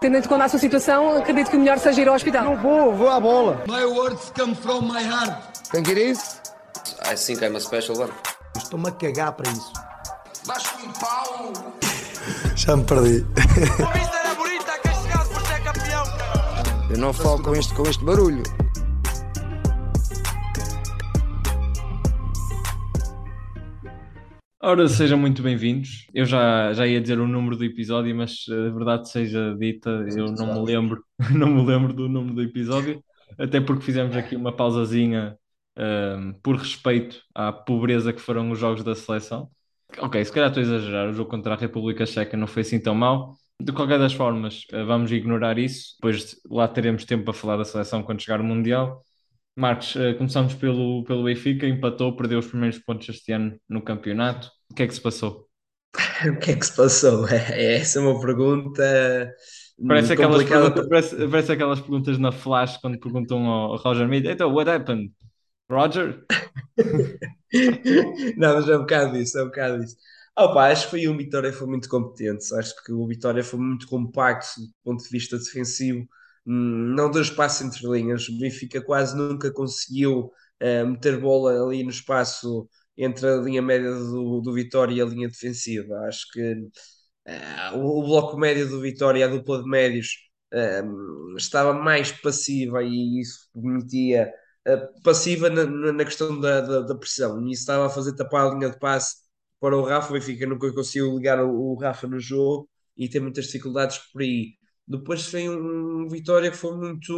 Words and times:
Tendo 0.00 0.16
em 0.16 0.22
conta 0.22 0.44
a 0.44 0.48
sua 0.48 0.58
situação, 0.58 1.18
acredito 1.18 1.50
que 1.50 1.56
o 1.56 1.60
melhor 1.60 1.78
seja 1.78 2.00
ir 2.00 2.08
ao 2.08 2.14
hospital. 2.14 2.42
Não 2.42 2.56
vou, 2.56 2.94
vou 2.94 3.10
à 3.10 3.20
bola. 3.20 3.62
My 3.68 3.84
words 3.84 4.32
come 4.34 4.54
from 4.54 4.86
my 4.90 5.02
heart. 5.02 5.30
Think 5.70 5.90
it 5.90 6.00
is? 6.00 6.40
I 7.04 7.14
think 7.14 7.44
I'm 7.44 7.54
a 7.54 7.60
special 7.60 7.98
one. 7.98 8.10
Estou-me 8.56 8.88
a 8.88 8.92
cagar 8.92 9.32
para 9.32 9.50
isso. 9.50 9.70
Baixo 10.46 10.74
um 10.82 10.90
pau. 10.92 11.52
Já 12.56 12.76
me 12.76 12.84
perdi. 12.84 13.26
A 13.36 13.92
vista 13.92 14.16
era 14.16 14.34
bonita, 14.36 14.78
castigado 14.82 15.28
por 15.28 15.42
ser 15.42 15.62
campeão, 15.64 16.04
cara. 16.04 16.86
Eu 16.88 16.96
não 16.96 17.12
falo 17.12 17.42
com 17.42 17.54
este, 17.54 17.74
com 17.74 17.82
este 17.82 18.02
barulho. 18.02 18.42
Ora, 24.62 24.86
sejam 24.88 25.16
muito 25.18 25.42
bem-vindos. 25.42 26.06
Eu 26.12 26.26
já, 26.26 26.72
já 26.74 26.86
ia 26.86 27.00
dizer 27.00 27.18
o 27.18 27.26
número 27.26 27.56
do 27.56 27.64
episódio, 27.64 28.14
mas 28.14 28.44
eh, 28.48 28.68
a 28.68 28.70
verdade 28.70 29.08
seja 29.08 29.54
dita, 29.58 29.88
eu 30.14 30.30
não 30.32 30.46
me 30.46 30.60
lembro, 30.66 31.02
não 31.34 31.48
me 31.48 31.64
lembro 31.64 31.94
do 31.94 32.08
número 32.08 32.34
do 32.34 32.42
episódio, 32.42 33.02
até 33.38 33.58
porque 33.60 33.82
fizemos 33.82 34.14
aqui 34.16 34.36
uma 34.36 34.54
pausazinha, 34.54 35.38
ehm, 35.76 36.32
por 36.42 36.56
respeito 36.56 37.22
à 37.34 37.50
pobreza 37.52 38.12
que 38.12 38.20
foram 38.20 38.50
os 38.50 38.58
jogos 38.58 38.84
da 38.84 38.94
seleção. 38.94 39.50
Ok, 39.98 40.22
se 40.24 40.30
calhar 40.32 40.50
estou 40.50 40.60
a 40.60 40.64
exagerar, 40.64 41.08
o 41.08 41.12
jogo 41.14 41.30
contra 41.30 41.54
a 41.54 41.56
República 41.56 42.04
Checa 42.04 42.36
não 42.36 42.46
foi 42.46 42.60
assim 42.62 42.78
tão 42.80 42.94
mau. 42.94 43.34
De 43.58 43.72
qualquer 43.72 43.98
das 43.98 44.12
formas, 44.12 44.64
eh, 44.72 44.84
vamos 44.84 45.10
ignorar 45.10 45.58
isso, 45.58 45.94
depois 45.96 46.36
lá 46.50 46.68
teremos 46.68 47.04
tempo 47.06 47.24
para 47.24 47.32
falar 47.34 47.56
da 47.56 47.64
seleção 47.64 48.02
quando 48.02 48.20
chegar 48.20 48.40
o 48.42 48.44
Mundial. 48.44 49.02
Marcos, 49.56 49.94
eh, 49.96 50.14
começamos 50.14 50.54
pelo, 50.54 51.04
pelo 51.04 51.24
Benfica, 51.24 51.66
empatou, 51.66 52.16
perdeu 52.16 52.38
os 52.38 52.46
primeiros 52.46 52.78
pontos 52.78 53.08
este 53.08 53.32
ano 53.32 53.58
no 53.68 53.82
campeonato. 53.82 54.50
O 54.70 54.74
que 54.74 54.82
é 54.82 54.86
que 54.86 54.94
se 54.94 55.00
passou? 55.00 55.48
O 56.36 56.38
que 56.38 56.52
é 56.52 56.56
que 56.56 56.66
se 56.66 56.76
passou? 56.76 57.26
É, 57.28 57.76
essa 57.76 57.98
é 57.98 58.02
uma 58.02 58.20
pergunta 58.20 58.82
Parece 59.86 60.10
hum, 60.10 60.14
aquelas, 60.14 60.42
complicada. 60.42 60.70
perguntas, 60.74 60.88
parece, 60.88 61.28
parece 61.28 61.52
aquelas 61.52 61.80
perguntas 61.80 62.18
na 62.18 62.32
Flash 62.32 62.76
quando 62.78 63.00
perguntam 63.00 63.46
ao, 63.46 63.76
Roger 63.76 64.06
Mead, 64.08 64.28
então, 64.28 64.52
what 64.52 64.70
happened? 64.70 65.12
Roger? 65.70 66.24
Não, 68.36 68.54
mas 68.54 68.68
é 68.68 68.76
um 68.76 68.80
bocado 68.80 69.12
disso, 69.12 69.38
é 69.38 69.42
um 69.42 69.46
bocado 69.46 69.80
disso. 69.80 69.96
Opa, 70.36 70.70
acho 70.70 70.84
que 70.84 70.90
foi 70.90 71.08
um 71.08 71.16
Vitória 71.16 71.52
foi 71.52 71.66
muito 71.66 71.88
competente. 71.88 72.54
Acho 72.54 72.74
que 72.84 72.92
o 72.92 73.06
Vitória 73.06 73.42
foi 73.42 73.58
muito 73.58 73.86
compacto 73.86 74.60
do 74.60 74.68
ponto 74.84 75.02
de 75.02 75.08
vista 75.10 75.38
defensivo. 75.38 76.06
Hum, 76.46 76.94
Não 76.94 77.10
deu 77.10 77.22
espaço 77.22 77.64
entre 77.64 77.86
linhas. 77.88 78.28
O 78.28 78.38
Benfica 78.38 78.80
quase 78.82 79.16
nunca 79.16 79.52
conseguiu 79.52 80.32
eh, 80.60 80.84
meter 80.84 81.18
bola 81.20 81.52
ali 81.66 81.82
no 81.84 81.90
espaço 81.90 82.68
entre 82.96 83.26
a 83.28 83.36
linha 83.36 83.62
média 83.62 83.90
do, 83.92 84.40
do 84.40 84.52
Vitória 84.52 84.94
e 84.94 85.00
a 85.00 85.04
linha 85.06 85.28
defensiva. 85.28 85.96
Acho 86.08 86.26
que 86.32 86.40
eh, 87.26 87.70
o, 87.74 88.00
o 88.00 88.04
bloco 88.06 88.36
médio 88.38 88.68
do 88.68 88.80
Vitória, 88.80 89.24
a 89.26 89.28
dupla 89.28 89.62
de 89.62 89.68
médios, 89.70 90.08
eh, 90.52 90.82
estava 91.36 91.72
mais 91.74 92.12
passiva 92.12 92.82
e 92.82 93.20
isso 93.20 93.48
permitia 93.54 94.32
passiva 95.02 95.48
na, 95.50 95.64
na- 95.64 95.92
na 95.92 96.04
questão 96.04 96.38
da, 96.40 96.60
da, 96.60 96.80
da 96.82 96.94
pressão. 96.94 97.40
E 97.48 97.52
isso 97.52 97.62
estava 97.62 97.86
a 97.86 97.90
fazer 97.90 98.14
tapar 98.16 98.46
a 98.46 98.54
linha 98.54 98.70
de 98.70 98.78
passe 98.78 99.16
para 99.60 99.76
o 99.76 99.82
Rafa. 99.84 100.10
O 100.10 100.12
Benfica 100.14 100.46
nunca 100.46 100.72
conseguiu 100.72 101.16
ligar 101.16 101.42
o, 101.44 101.50
o 101.74 101.74
Rafa 101.80 102.06
no 102.06 102.18
jogo 102.20 102.68
e 102.96 103.08
tem 103.08 103.20
muitas 103.20 103.46
dificuldades 103.46 103.98
por 104.12 104.22
aí. 104.22 104.54
Depois 104.90 105.26
foi 105.26 105.48
um, 105.48 106.08
Vitória 106.08 106.50
que 106.50 106.56
foi 106.56 106.76
muito 106.76 107.14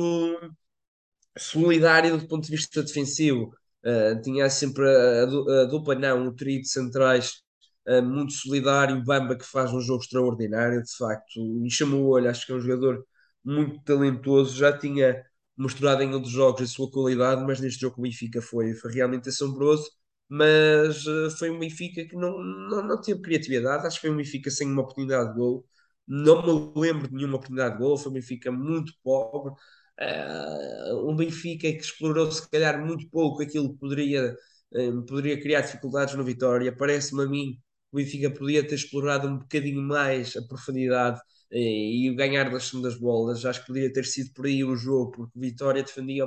solidário 1.38 2.18
do 2.18 2.26
ponto 2.28 2.44
de 2.46 2.50
vista 2.56 2.82
defensivo. 2.82 3.54
Uh, 3.84 4.20
tinha 4.22 4.48
sempre 4.50 4.84
a, 4.88 5.24
a 5.24 5.62
a 5.62 5.64
dupla, 5.66 5.94
não, 5.94 6.28
o 6.28 6.32
trio 6.34 6.60
de 6.62 6.68
centrais 6.68 7.42
uh, 7.88 8.02
muito 8.02 8.32
solidário. 8.32 9.02
Bamba 9.04 9.36
que 9.36 9.44
faz 9.44 9.72
um 9.72 9.80
jogo 9.80 10.02
extraordinário, 10.02 10.82
de 10.82 10.96
facto, 10.96 11.40
e 11.66 11.70
chama 11.70 11.96
o 11.96 12.06
olho. 12.08 12.30
Acho 12.30 12.46
que 12.46 12.52
é 12.52 12.54
um 12.54 12.60
jogador 12.60 13.04
muito 13.44 13.80
talentoso. 13.84 14.56
Já 14.56 14.76
tinha 14.76 15.24
mostrado 15.56 16.02
em 16.02 16.12
outros 16.14 16.32
jogos 16.32 16.62
a 16.62 16.66
sua 16.66 16.90
qualidade, 16.90 17.42
mas 17.44 17.60
neste 17.60 17.80
jogo 17.80 17.96
o 17.98 18.02
Benfica 18.02 18.40
foi, 18.42 18.74
foi 18.74 18.92
realmente 18.92 19.28
assombroso. 19.28 19.90
Mas 20.28 21.04
uh, 21.06 21.30
foi 21.38 21.50
um 21.50 21.58
Benfica 21.58 22.04
que 22.06 22.16
não, 22.16 22.38
não, 22.42 22.82
não 22.86 23.00
teve 23.00 23.20
criatividade. 23.20 23.86
Acho 23.86 23.96
que 23.96 24.06
foi 24.06 24.10
um 24.10 24.16
Benfica 24.16 24.50
sem 24.50 24.68
uma 24.70 24.82
oportunidade 24.82 25.30
de 25.30 25.36
gol. 25.38 25.66
Não 26.06 26.42
me 26.42 26.80
lembro 26.80 27.08
de 27.08 27.14
nenhuma 27.14 27.36
oportunidade 27.36 27.74
de 27.76 27.80
gol. 27.80 27.96
Foi 27.96 28.10
um 28.10 28.14
Benfica 28.14 28.50
muito 28.52 28.92
pobre. 29.02 29.52
Uh, 30.00 31.10
um 31.10 31.16
Benfica 31.16 31.70
que 31.72 31.78
explorou 31.78 32.30
se 32.30 32.48
calhar 32.50 32.84
muito 32.84 33.08
pouco 33.10 33.42
aquilo 33.42 33.72
que 33.72 33.78
poderia, 33.78 34.36
um, 34.72 35.04
poderia 35.04 35.40
criar 35.40 35.60
dificuldades 35.62 36.14
no 36.14 36.24
Vitória. 36.24 36.74
Parece-me 36.76 37.22
a 37.24 37.26
mim 37.26 37.52
que 37.54 37.60
o 37.92 37.96
Benfica 37.96 38.30
podia 38.30 38.66
ter 38.66 38.74
explorado 38.74 39.28
um 39.28 39.38
bocadinho 39.38 39.82
mais 39.82 40.36
a 40.36 40.42
profundidade 40.42 41.20
eh, 41.50 41.58
e 41.58 42.10
o 42.10 42.16
ganhar 42.16 42.50
das 42.50 42.64
segundas 42.64 42.96
bolas. 42.98 43.44
Acho 43.44 43.60
que 43.60 43.66
poderia 43.68 43.92
ter 43.92 44.04
sido 44.06 44.32
por 44.32 44.46
aí 44.46 44.64
o 44.64 44.76
jogo, 44.76 45.12
porque 45.12 45.38
o 45.38 45.40
Vitória 45.40 45.82
defendia, 45.82 46.26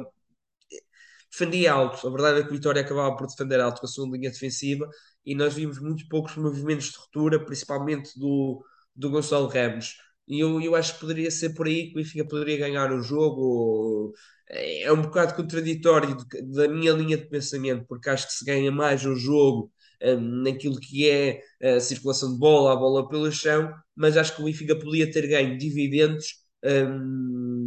defendia 1.31 1.73
alto. 1.73 2.07
A 2.07 2.11
verdade 2.11 2.39
é 2.39 2.43
que 2.43 2.49
o 2.49 2.53
Vitória 2.53 2.81
acabava 2.81 3.15
por 3.15 3.27
defender 3.27 3.59
alto 3.59 3.79
com 3.81 3.85
a 3.87 3.89
sua 3.89 4.07
linha 4.09 4.29
defensiva 4.31 4.89
e 5.25 5.35
nós 5.35 5.53
vimos 5.53 5.79
muito 5.79 6.07
poucos 6.07 6.35
movimentos 6.37 6.91
de 6.91 6.97
ruptura, 6.97 7.43
principalmente 7.43 8.17
do, 8.17 8.63
do 8.95 9.09
Gonçalo 9.09 9.47
Ramos. 9.47 9.97
E 10.27 10.39
eu, 10.39 10.59
eu 10.61 10.75
acho 10.75 10.93
que 10.95 10.99
poderia 11.01 11.29
ser 11.31 11.53
por 11.53 11.67
aí 11.67 11.87
que 11.87 11.91
o 11.93 11.95
Benfica 11.95 12.27
poderia 12.27 12.57
ganhar 12.57 12.91
o 12.91 13.01
jogo. 13.01 14.13
É 14.49 14.91
um 14.91 15.01
bocado 15.01 15.35
contraditório 15.35 16.15
da 16.53 16.67
minha 16.67 16.91
linha 16.93 17.17
de 17.17 17.27
pensamento, 17.27 17.85
porque 17.87 18.09
acho 18.09 18.27
que 18.27 18.33
se 18.33 18.45
ganha 18.45 18.71
mais 18.71 19.05
o 19.05 19.15
jogo 19.15 19.71
hum, 20.01 20.43
naquilo 20.43 20.79
que 20.79 21.09
é 21.09 21.41
a 21.61 21.79
circulação 21.79 22.33
de 22.33 22.39
bola, 22.39 22.73
a 22.73 22.75
bola 22.75 23.07
pelo 23.09 23.31
chão, 23.31 23.71
mas 23.95 24.17
acho 24.17 24.35
que 24.35 24.41
o 24.41 24.45
Benfica 24.45 24.77
podia 24.77 25.09
ter 25.11 25.27
ganho 25.27 25.57
dividendos, 25.57 26.45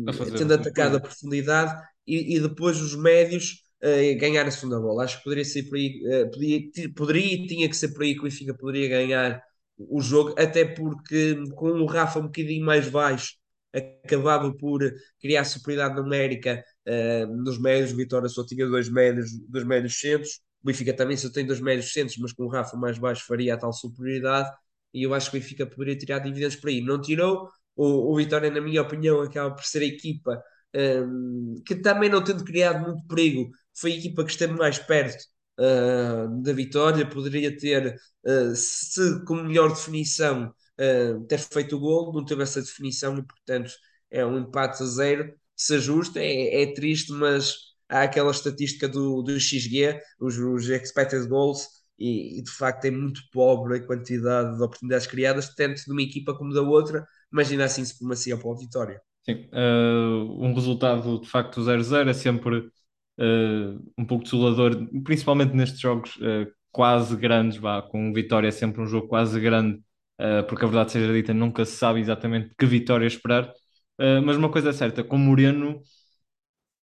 A 0.06 0.12
fazer 0.12 0.33
tendo 0.33 0.55
atacado 0.55 0.97
a 0.97 1.00
profundidade 1.00 1.72
e, 2.06 2.37
e 2.37 2.41
depois 2.41 2.81
os 2.81 2.95
médios 2.97 3.62
eh, 3.81 4.15
ganhar 4.15 4.47
a 4.47 4.50
segunda 4.50 4.81
bola. 4.81 5.05
Acho 5.05 5.19
que 5.19 5.25
poderia 5.25 5.45
ser 5.45 5.65
por 5.69 5.77
aí, 5.77 6.00
eh, 6.06 6.25
podia, 6.27 6.60
poderia 6.95 7.34
e 7.34 7.47
tinha 7.47 7.69
que 7.69 7.77
ser 7.77 7.89
por 7.93 8.03
aí 8.03 8.15
que 8.15 8.21
o 8.21 8.25
Benfica 8.25 8.55
poderia 8.55 8.89
ganhar 8.89 9.43
o 9.78 10.00
jogo, 10.00 10.34
até 10.39 10.65
porque 10.65 11.37
com 11.55 11.71
o 11.71 11.87
Rafa 11.87 12.19
um 12.19 12.25
bocadinho 12.25 12.65
mais 12.65 12.89
baixo 12.89 13.34
acabava 13.72 14.53
por 14.56 14.81
criar 15.21 15.44
superioridade 15.44 16.00
numérica 16.00 16.65
eh, 16.87 17.27
nos 17.27 17.59
médios. 17.61 17.93
O 17.93 17.97
Vitória 17.97 18.28
só 18.28 18.44
tinha 18.44 18.66
dois 18.66 18.89
médios, 18.89 19.31
dois 19.49 19.65
médios 19.65 19.99
centros. 20.00 20.41
O 20.62 20.66
Benfica 20.66 20.93
também 20.94 21.16
só 21.16 21.31
tem 21.31 21.47
dois 21.47 21.61
médios 21.61 21.93
centros, 21.93 22.16
mas 22.19 22.33
com 22.33 22.44
o 22.44 22.49
Rafa 22.49 22.77
mais 22.77 22.99
baixo 22.99 23.25
faria 23.27 23.55
a 23.55 23.59
tal 23.59 23.72
superioridade. 23.72 24.50
E 24.93 25.03
eu 25.03 25.15
acho 25.15 25.31
que 25.31 25.37
o 25.37 25.41
Benfica 25.41 25.66
poderia 25.66 25.97
tirar 25.97 26.19
dividendos 26.21 26.56
por 26.56 26.69
aí. 26.71 26.81
Não 26.81 27.00
tirou. 27.00 27.49
O, 27.77 28.12
o 28.12 28.16
Vitória, 28.16 28.50
na 28.50 28.60
minha 28.60 28.83
opinião, 28.83 29.21
acaba 29.21 29.55
por 29.55 29.65
ser 29.65 29.83
a 29.83 29.87
equipa 29.87 30.43
um, 30.75 31.62
que 31.66 31.77
também 31.77 32.10
não 32.10 32.22
tendo 32.22 32.45
criado 32.45 32.84
muito 32.84 33.06
perigo, 33.06 33.50
foi 33.75 33.93
a 33.93 33.97
equipa 33.97 34.25
que 34.25 34.31
esteve 34.31 34.55
mais 34.55 34.78
perto 34.78 35.25
uh, 35.59 36.43
da 36.43 36.53
vitória. 36.53 37.09
Poderia 37.09 37.57
ter, 37.57 37.95
uh, 38.25 38.55
se 38.55 39.25
com 39.25 39.35
melhor 39.35 39.71
definição, 39.71 40.53
uh, 40.79 41.25
ter 41.27 41.39
feito 41.39 41.77
o 41.77 41.81
gol, 41.81 42.13
não 42.13 42.25
teve 42.25 42.43
essa 42.43 42.61
definição 42.61 43.19
e, 43.19 43.23
portanto, 43.23 43.73
é 44.11 44.25
um 44.25 44.39
empate 44.39 44.83
a 44.83 44.87
zero. 44.87 45.35
Se 45.57 45.75
ajusta, 45.75 46.21
é, 46.21 46.63
é 46.63 46.75
triste, 46.75 47.13
mas 47.13 47.55
há 47.89 48.03
aquela 48.03 48.31
estatística 48.31 48.89
do, 48.89 49.23
do 49.23 49.39
XG, 49.39 50.01
os, 50.21 50.39
os 50.39 50.69
expected 50.69 51.27
goals, 51.29 51.67
e, 51.99 52.39
e, 52.39 52.43
de 52.43 52.51
facto 52.51 52.85
é 52.85 52.91
muito 52.93 53.21
pobre 53.33 53.79
a 53.79 53.85
quantidade 53.85 54.57
de 54.57 54.63
oportunidades 54.63 55.07
criadas, 55.07 55.53
tanto 55.55 55.85
de 55.85 55.91
uma 55.91 56.03
equipa 56.03 56.33
como 56.33 56.55
da 56.55 56.63
outra, 56.63 57.05
mas 57.31 57.51
ainda 57.51 57.65
assim 57.65 57.85
supremacia 57.85 58.37
para 58.37 58.53
a 58.53 58.57
vitória. 58.57 59.03
Sim, 59.23 59.49
eh, 59.53 60.25
um 60.39 60.55
resultado 60.55 61.21
de 61.21 61.29
facto 61.29 61.61
0-0 61.61 62.09
é 62.09 62.15
sempre 62.15 62.71
eh, 63.19 63.77
um 63.99 64.05
pouco 64.05 64.25
desolador, 64.25 64.89
principalmente 65.05 65.55
nestes 65.55 65.81
jogos 65.81 66.19
eh, 66.23 66.49
quase 66.71 67.17
grandes, 67.17 67.59
vá, 67.59 67.83
com 67.83 68.12
vitória 68.12 68.49
é 68.49 68.51
sempre 68.51 68.81
um 68.83 68.87
jogo 68.87 69.09
quase 69.09 69.39
grande, 69.41 69.81
eh, 70.19 70.43
porque 70.43 70.65
a 70.65 70.69
verdade 70.69 70.93
seja 70.93 71.12
dita, 71.12 71.34
nunca 71.34 71.65
se 71.65 71.77
sabe 71.77 72.01
exatamente 72.01 72.55
que 72.59 72.67
vitória 72.67 73.07
esperar. 73.07 73.53
Eh, 73.99 74.21
mas 74.21 74.37
uma 74.37 74.51
coisa 74.51 74.71
é 74.71 74.73
certa, 74.73 75.04
com 75.04 75.19
Moreno 75.19 75.83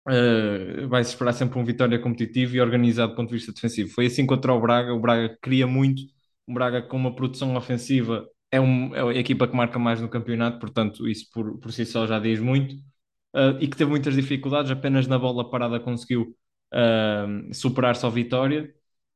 uh, 0.07 0.87
vai-se 0.87 1.11
esperar 1.11 1.33
sempre 1.33 1.59
um 1.59 1.65
Vitória 1.65 1.99
competitivo 1.99 2.55
e 2.55 2.61
organizado 2.61 3.11
do 3.11 3.15
ponto 3.15 3.29
de 3.29 3.35
vista 3.35 3.51
defensivo. 3.53 3.89
Foi 3.89 4.07
assim 4.07 4.25
contra 4.25 4.53
o 4.53 4.59
Braga, 4.61 4.93
o 4.93 4.99
Braga 4.99 5.37
cria 5.41 5.67
muito, 5.67 6.03
o 6.47 6.53
Braga 6.53 6.81
com 6.81 6.97
uma 6.97 7.15
produção 7.15 7.55
ofensiva 7.55 8.27
é, 8.51 8.59
um, 8.59 8.95
é 8.95 9.01
a 9.01 9.19
equipa 9.19 9.47
que 9.47 9.55
marca 9.55 9.79
mais 9.79 9.99
no 10.01 10.09
campeonato, 10.09 10.59
portanto 10.59 11.07
isso 11.07 11.27
por, 11.33 11.57
por 11.59 11.71
si 11.71 11.85
só 11.85 12.07
já 12.07 12.19
diz 12.19 12.39
muito, 12.39 12.75
uh, 13.35 13.57
e 13.59 13.67
que 13.67 13.77
teve 13.77 13.89
muitas 13.91 14.15
dificuldades, 14.15 14.71
apenas 14.71 15.07
na 15.07 15.19
bola 15.19 15.49
parada 15.49 15.79
conseguiu 15.79 16.35
uh, 16.73 17.53
superar-se 17.53 18.05
ao 18.05 18.11
Vitória. 18.11 18.73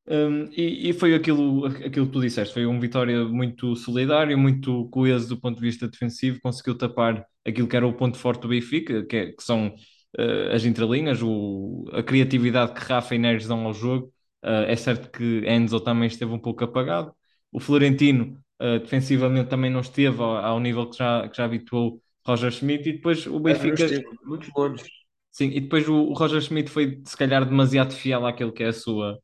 Um, 0.07 0.49
e, 0.51 0.89
e, 0.89 0.93
foi 0.93 1.13
aquilo, 1.13 1.67
aquilo 1.67 2.07
que 2.07 2.11
tu 2.11 2.21
disseste, 2.21 2.53
foi 2.53 2.65
um 2.65 2.79
Vitória 2.79 3.23
muito 3.25 3.75
solidário, 3.75 4.37
muito 4.37 4.89
coeso 4.89 5.29
do 5.29 5.39
ponto 5.39 5.57
de 5.57 5.61
vista 5.61 5.87
defensivo, 5.87 6.39
conseguiu 6.41 6.75
tapar 6.75 7.25
aquilo 7.45 7.67
que 7.67 7.75
era 7.75 7.87
o 7.87 7.93
ponto 7.93 8.17
forte 8.17 8.41
do 8.41 8.47
Benfica, 8.47 9.05
que, 9.05 9.15
é, 9.15 9.31
que 9.31 9.43
são 9.43 9.67
uh, 10.17 10.53
as 10.53 10.65
entrelinhas, 10.65 11.21
o, 11.21 11.85
a 11.93 12.01
criatividade 12.03 12.73
que 12.73 12.81
Rafa 12.81 13.15
e 13.15 13.19
Neres 13.19 13.47
dão 13.47 13.65
ao 13.65 13.73
jogo. 13.73 14.11
Uh, 14.43 14.65
é 14.67 14.75
certo 14.75 15.11
que 15.11 15.43
Enzo 15.47 15.79
também 15.81 16.07
esteve 16.07 16.31
um 16.31 16.39
pouco 16.39 16.63
apagado. 16.63 17.13
O 17.51 17.59
Florentino, 17.59 18.39
uh, 18.61 18.79
defensivamente, 18.79 19.49
também 19.49 19.69
não 19.69 19.81
esteve 19.81 20.21
ao, 20.21 20.37
ao 20.37 20.59
nível 20.59 20.89
que 20.89 20.97
já, 20.97 21.27
que 21.27 21.37
já 21.37 21.45
habituou 21.45 22.01
Roger 22.29 22.51
Schmidt 22.51 22.89
e 22.89 22.93
depois 22.93 23.25
o 23.27 23.39
É, 23.45 23.53
não 23.53 23.59
Benfica. 23.69 23.85
muito 24.25 24.49
longe. 24.55 24.83
Sim, 25.31 25.47
e 25.49 25.61
depois 25.61 25.87
o, 25.87 26.13
Roger 26.13 26.41
Schmidt 26.41 26.69
foi 26.69 27.01
se 27.05 27.15
calhar 27.15 27.45
demasiado 27.45 27.93
fiel 27.93 28.25
àquilo 28.25 28.51
que 28.51 28.63
é 28.63 28.67
a 28.67 28.73
sua, 28.73 29.19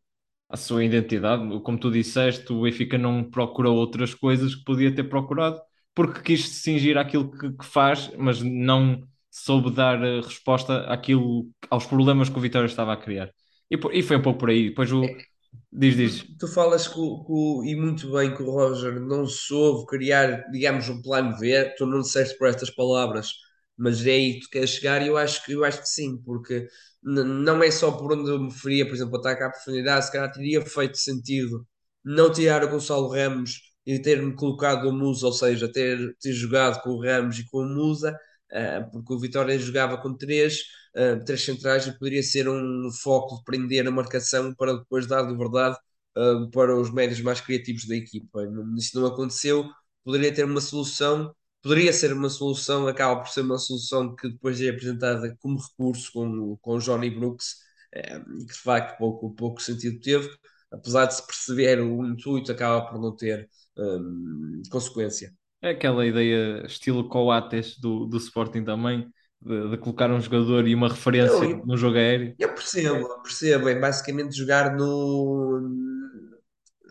a 0.49 0.57
sua 0.57 0.83
identidade. 0.85 1.43
Como 1.61 1.79
tu 1.79 1.91
disseste, 1.91 2.51
o 2.53 2.63
Benfica 2.63 2.97
não 2.97 3.23
procurou 3.29 3.75
outras 3.77 4.13
coisas 4.13 4.55
que 4.55 4.63
podia 4.65 4.93
ter 4.93 5.05
procurado 5.05 5.61
porque 5.95 6.21
quis 6.21 6.49
se 6.49 6.61
cingir 6.61 6.97
àquilo 6.97 7.31
que, 7.31 7.51
que 7.53 7.65
faz, 7.65 8.11
mas 8.17 8.41
não 8.41 9.03
soube 9.31 9.71
dar 9.71 10.01
eh, 10.03 10.21
resposta 10.21 10.85
àquilo, 10.87 11.49
aos 11.69 11.85
problemas 11.85 12.29
que 12.29 12.37
o 12.37 12.41
Vitória 12.41 12.67
estava 12.67 12.93
a 12.93 12.97
criar. 12.97 13.31
E, 13.71 13.77
e 13.99 14.03
foi 14.03 14.17
um 14.17 14.21
pouco 14.21 14.39
por 14.39 14.49
aí. 14.49 14.69
Depois 14.69 14.91
o. 14.93 15.17
Diz, 15.71 15.95
diz. 15.97 16.25
Tu 16.39 16.47
falas 16.47 16.87
que 16.87 16.95
o- 16.99 17.63
e 17.65 17.75
muito 17.75 18.11
bem 18.11 18.33
que 18.35 18.41
o 18.43 18.49
Roger 18.51 18.99
não 18.99 19.25
soube 19.27 19.85
criar, 19.87 20.49
digamos, 20.51 20.87
um 20.89 21.01
plano 21.01 21.37
B. 21.37 21.73
Tu 21.77 21.85
não 21.85 22.01
disseste 22.01 22.37
por 22.37 22.47
estas 22.47 22.69
palavras, 22.69 23.29
mas 23.77 24.05
é 24.05 24.11
aí 24.11 24.33
que 24.35 24.41
tu 24.41 24.49
queres 24.49 24.69
chegar 24.71 25.01
e 25.01 25.07
eu 25.07 25.17
acho 25.17 25.43
que, 25.45 25.53
eu 25.53 25.63
acho 25.63 25.81
que 25.81 25.89
sim, 25.89 26.17
porque 26.23 26.67
não 27.03 27.61
é 27.63 27.69
só 27.71 27.91
por 27.91 28.13
onde 28.13 28.29
eu 28.31 28.39
me 28.39 28.51
feria, 28.53 28.85
por 28.85 28.95
exemplo, 28.95 29.17
atacar 29.17 29.49
à 29.49 29.51
profundidade, 29.51 30.05
se 30.05 30.11
calhar 30.11 30.31
teria 30.31 30.61
feito 30.65 30.97
sentido 30.97 31.65
não 32.03 32.31
tirar 32.31 32.63
o 32.63 32.69
Gonçalo 32.69 33.09
Ramos 33.09 33.61
e 33.85 33.99
ter-me 33.99 34.33
colocado 34.35 34.87
o 34.89 34.93
Musa, 34.93 35.25
ou 35.27 35.33
seja, 35.33 35.71
ter, 35.71 36.15
ter 36.19 36.33
jogado 36.33 36.81
com 36.81 36.91
o 36.91 37.01
Ramos 37.03 37.37
e 37.39 37.45
com 37.49 37.59
o 37.59 37.65
Musa, 37.69 38.17
ah, 38.51 38.87
porque 38.91 39.13
o 39.13 39.19
Vitória 39.19 39.57
jogava 39.59 39.97
com 39.97 40.15
três, 40.15 40.59
ah, 40.95 41.19
três 41.25 41.43
centrais 41.43 41.87
e 41.87 41.91
poderia 41.97 42.23
ser 42.23 42.47
um 42.49 42.89
foco 42.91 43.37
de 43.37 43.43
prender 43.43 43.87
a 43.87 43.91
marcação 43.91 44.53
para 44.55 44.73
depois 44.77 45.07
dar 45.07 45.21
liberdade 45.23 45.77
ah, 46.15 46.47
para 46.53 46.75
os 46.75 46.91
médios 46.91 47.21
mais 47.21 47.41
criativos 47.41 47.85
da 47.87 47.95
equipa. 47.95 48.41
Isso 48.77 48.99
não 48.99 49.07
aconteceu, 49.07 49.69
poderia 50.03 50.33
ter 50.33 50.45
uma 50.45 50.61
solução, 50.61 51.33
poderia 51.61 51.91
ser 51.93 52.13
uma 52.13 52.29
solução, 52.29 52.87
acaba 52.87 53.21
por 53.21 53.29
ser 53.29 53.41
uma 53.41 53.57
solução 53.57 54.15
que 54.15 54.29
depois 54.29 54.61
é 54.61 54.69
apresentada 54.69 55.35
como 55.39 55.59
recurso 55.59 56.11
com, 56.13 56.57
com 56.61 56.77
Johnny 56.79 57.09
Brooks, 57.09 57.55
eh, 57.93 58.19
que 58.19 58.45
de 58.45 58.53
facto 58.53 58.97
pouco, 58.97 59.33
pouco 59.35 59.61
sentido 59.61 59.99
teve, 59.99 60.29
apesar 60.71 61.05
de 61.07 61.15
se 61.15 61.25
perceber 61.25 61.81
o 61.81 62.05
intuito, 62.05 62.51
acaba 62.51 62.85
por 62.87 62.99
não 63.01 63.15
ter 63.15 63.49
hum, 63.77 64.61
consequência. 64.69 65.33
É 65.61 65.69
aquela 65.71 66.05
ideia 66.05 66.65
estilo 66.65 67.09
Coates 67.09 67.79
do, 67.79 68.05
do 68.05 68.17
Sporting 68.17 68.63
também, 68.63 69.11
de, 69.41 69.69
de 69.71 69.77
colocar 69.77 70.11
um 70.11 70.19
jogador 70.21 70.67
e 70.67 70.75
uma 70.75 70.89
referência 70.89 71.47
Eu, 71.47 71.63
no 71.63 71.77
jogo 71.77 71.97
aéreo. 71.97 72.37
eu 72.39 72.53
percebo, 72.55 73.21
percebo, 73.23 73.69
é 73.69 73.75
basicamente 73.79 74.35
jogar 74.37 74.75
no. 74.75 75.61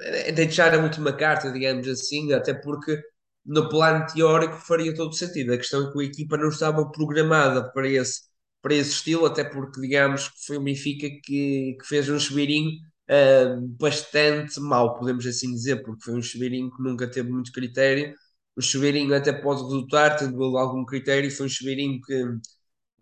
é 0.00 0.32
deixar 0.32 0.75
a 0.75 0.79
última 0.82 1.12
carta, 1.17 1.50
digamos 1.52 1.87
assim, 1.88 2.32
até 2.32 2.52
porque 2.55 3.00
no 3.44 3.69
plano 3.69 4.06
teórico 4.06 4.56
faria 4.56 4.94
todo 4.94 5.14
sentido. 5.14 5.52
A 5.52 5.56
questão 5.58 5.88
é 5.88 5.93
que 5.93 6.00
a 6.00 6.05
equipa 6.05 6.37
não 6.37 6.49
estava 6.49 6.91
programada 6.91 7.70
para 7.73 7.88
esse, 7.88 8.23
para 8.62 8.75
esse 8.75 8.90
estilo, 8.93 9.26
até 9.26 9.44
porque, 9.44 9.81
digamos, 9.81 10.29
que 10.29 10.47
foi 10.47 10.56
o 10.56 10.62
Benfica 10.62 11.08
que, 11.23 11.76
que 11.81 11.87
fez 11.87 12.08
um 12.08 12.19
chuveirinho 12.19 12.73
ah, 13.08 13.56
bastante 13.79 14.58
mau, 14.61 14.99
podemos 14.99 15.26
assim 15.26 15.52
dizer, 15.52 15.82
porque 15.82 16.02
foi 16.05 16.14
um 16.14 16.23
chuveirinho 16.23 16.70
que 16.75 16.82
nunca 16.82 17.08
teve 17.11 17.31
muito 17.31 17.52
critério. 17.52 18.14
O 18.56 18.62
chuveirinho 18.62 19.14
até 19.14 19.32
pode 19.32 19.62
resultar, 19.62 20.16
tendo 20.16 20.56
algum 20.58 20.84
critério, 20.84 21.30
foi 21.30 21.46
um 21.46 21.48
chuveirinho 21.48 22.00
que 22.00 22.14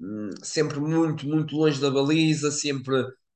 hum, 0.01 0.31
sempre 0.43 0.81
muito, 0.81 1.27
muito 1.27 1.57
longe 1.57 1.81
da 1.81 1.91
baliza, 1.91 2.51
sempre 2.51 2.95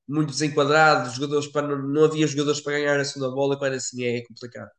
muito 0.08 0.30
desenquadrado, 0.32 1.10
jogadores 1.14 1.48
para, 1.48 1.66
não, 1.78 2.04
havia 2.04 2.26
jogadores 2.26 2.60
para 2.60 2.74
ganhar 2.78 3.00
a 3.00 3.04
segunda 3.04 3.30
bola, 3.34 3.58
quando 3.58 3.74
assim 3.74 4.04
é 4.04 4.22
complicado. 4.26 4.70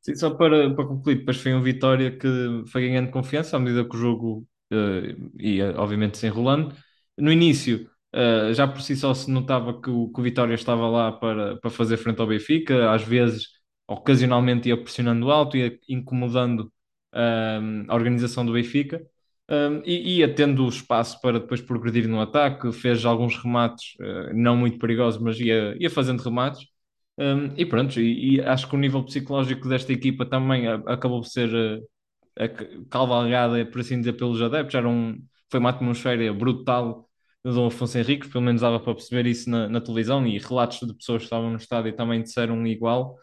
Sim, 0.00 0.14
só 0.16 0.30
para, 0.34 0.74
para 0.74 0.86
concluir, 0.86 1.16
depois 1.18 1.38
foi 1.40 1.54
um 1.54 1.62
Vitória 1.62 2.16
que 2.16 2.28
foi 2.68 2.82
ganhando 2.88 3.10
confiança 3.10 3.56
à 3.56 3.60
medida 3.60 3.88
que 3.88 3.96
o 3.96 3.98
jogo 3.98 4.46
eh, 4.70 5.16
ia, 5.38 5.74
obviamente, 5.80 6.18
se 6.18 6.26
enrolando. 6.26 6.74
No 7.16 7.32
início, 7.32 7.88
eh, 8.12 8.52
já 8.54 8.66
por 8.68 8.82
si 8.82 8.96
só 8.96 9.14
se 9.14 9.30
notava 9.30 9.80
que 9.80 9.88
o, 9.90 10.08
que 10.12 10.20
o 10.20 10.22
Vitória 10.22 10.54
estava 10.54 10.86
lá 10.88 11.10
para, 11.12 11.56
para 11.58 11.70
fazer 11.70 11.96
frente 11.96 12.20
ao 12.20 12.26
Benfica, 12.26 12.90
às 12.92 13.02
vezes, 13.02 13.48
ocasionalmente, 13.86 14.68
ia 14.68 14.76
pressionando 14.76 15.30
alto, 15.30 15.56
ia 15.56 15.78
incomodando 15.88 16.72
eh, 17.14 17.60
a 17.88 17.94
organização 17.94 18.44
do 18.44 18.52
Benfica. 18.52 19.04
Um, 19.46 19.82
e 19.84 20.18
ia 20.20 20.34
tendo 20.34 20.66
espaço 20.66 21.20
para 21.20 21.38
depois 21.38 21.60
progredir 21.60 22.08
no 22.08 22.18
ataque, 22.18 22.72
fez 22.72 23.04
alguns 23.04 23.36
remates, 23.36 23.94
eh, 24.00 24.32
não 24.32 24.56
muito 24.56 24.78
perigosos, 24.78 25.20
mas 25.20 25.38
ia, 25.38 25.76
ia 25.78 25.90
fazendo 25.90 26.22
remates. 26.22 26.66
Um, 27.18 27.52
e 27.56 27.66
pronto, 27.66 28.00
e, 28.00 28.36
e 28.36 28.40
acho 28.40 28.66
que 28.68 28.74
o 28.74 28.78
nível 28.78 29.04
psicológico 29.04 29.68
desta 29.68 29.92
equipa 29.92 30.24
também 30.26 30.66
acabou 30.66 31.20
por 31.20 31.28
ser 31.28 31.50
eh, 31.54 32.44
a 32.44 32.48
cavalgada, 32.88 33.64
por 33.66 33.80
assim 33.80 33.98
dizer, 33.98 34.14
pelos 34.14 34.40
adeptos. 34.42 34.74
Era 34.74 34.88
um, 34.88 35.22
foi 35.50 35.60
uma 35.60 35.70
atmosfera 35.70 36.32
brutal 36.32 37.08
do 37.44 37.52
Dom 37.54 37.66
Afonso 37.66 37.98
Henriques, 37.98 38.30
pelo 38.30 38.44
menos 38.44 38.62
dava 38.62 38.80
para 38.80 38.94
perceber 38.94 39.26
isso 39.26 39.48
na, 39.50 39.68
na 39.68 39.80
televisão, 39.80 40.26
e 40.26 40.38
relatos 40.38 40.80
de 40.86 40.94
pessoas 40.94 41.18
que 41.18 41.24
estavam 41.26 41.50
no 41.50 41.56
estádio 41.56 41.94
também 41.94 42.22
disseram 42.22 42.66
igual. 42.66 43.16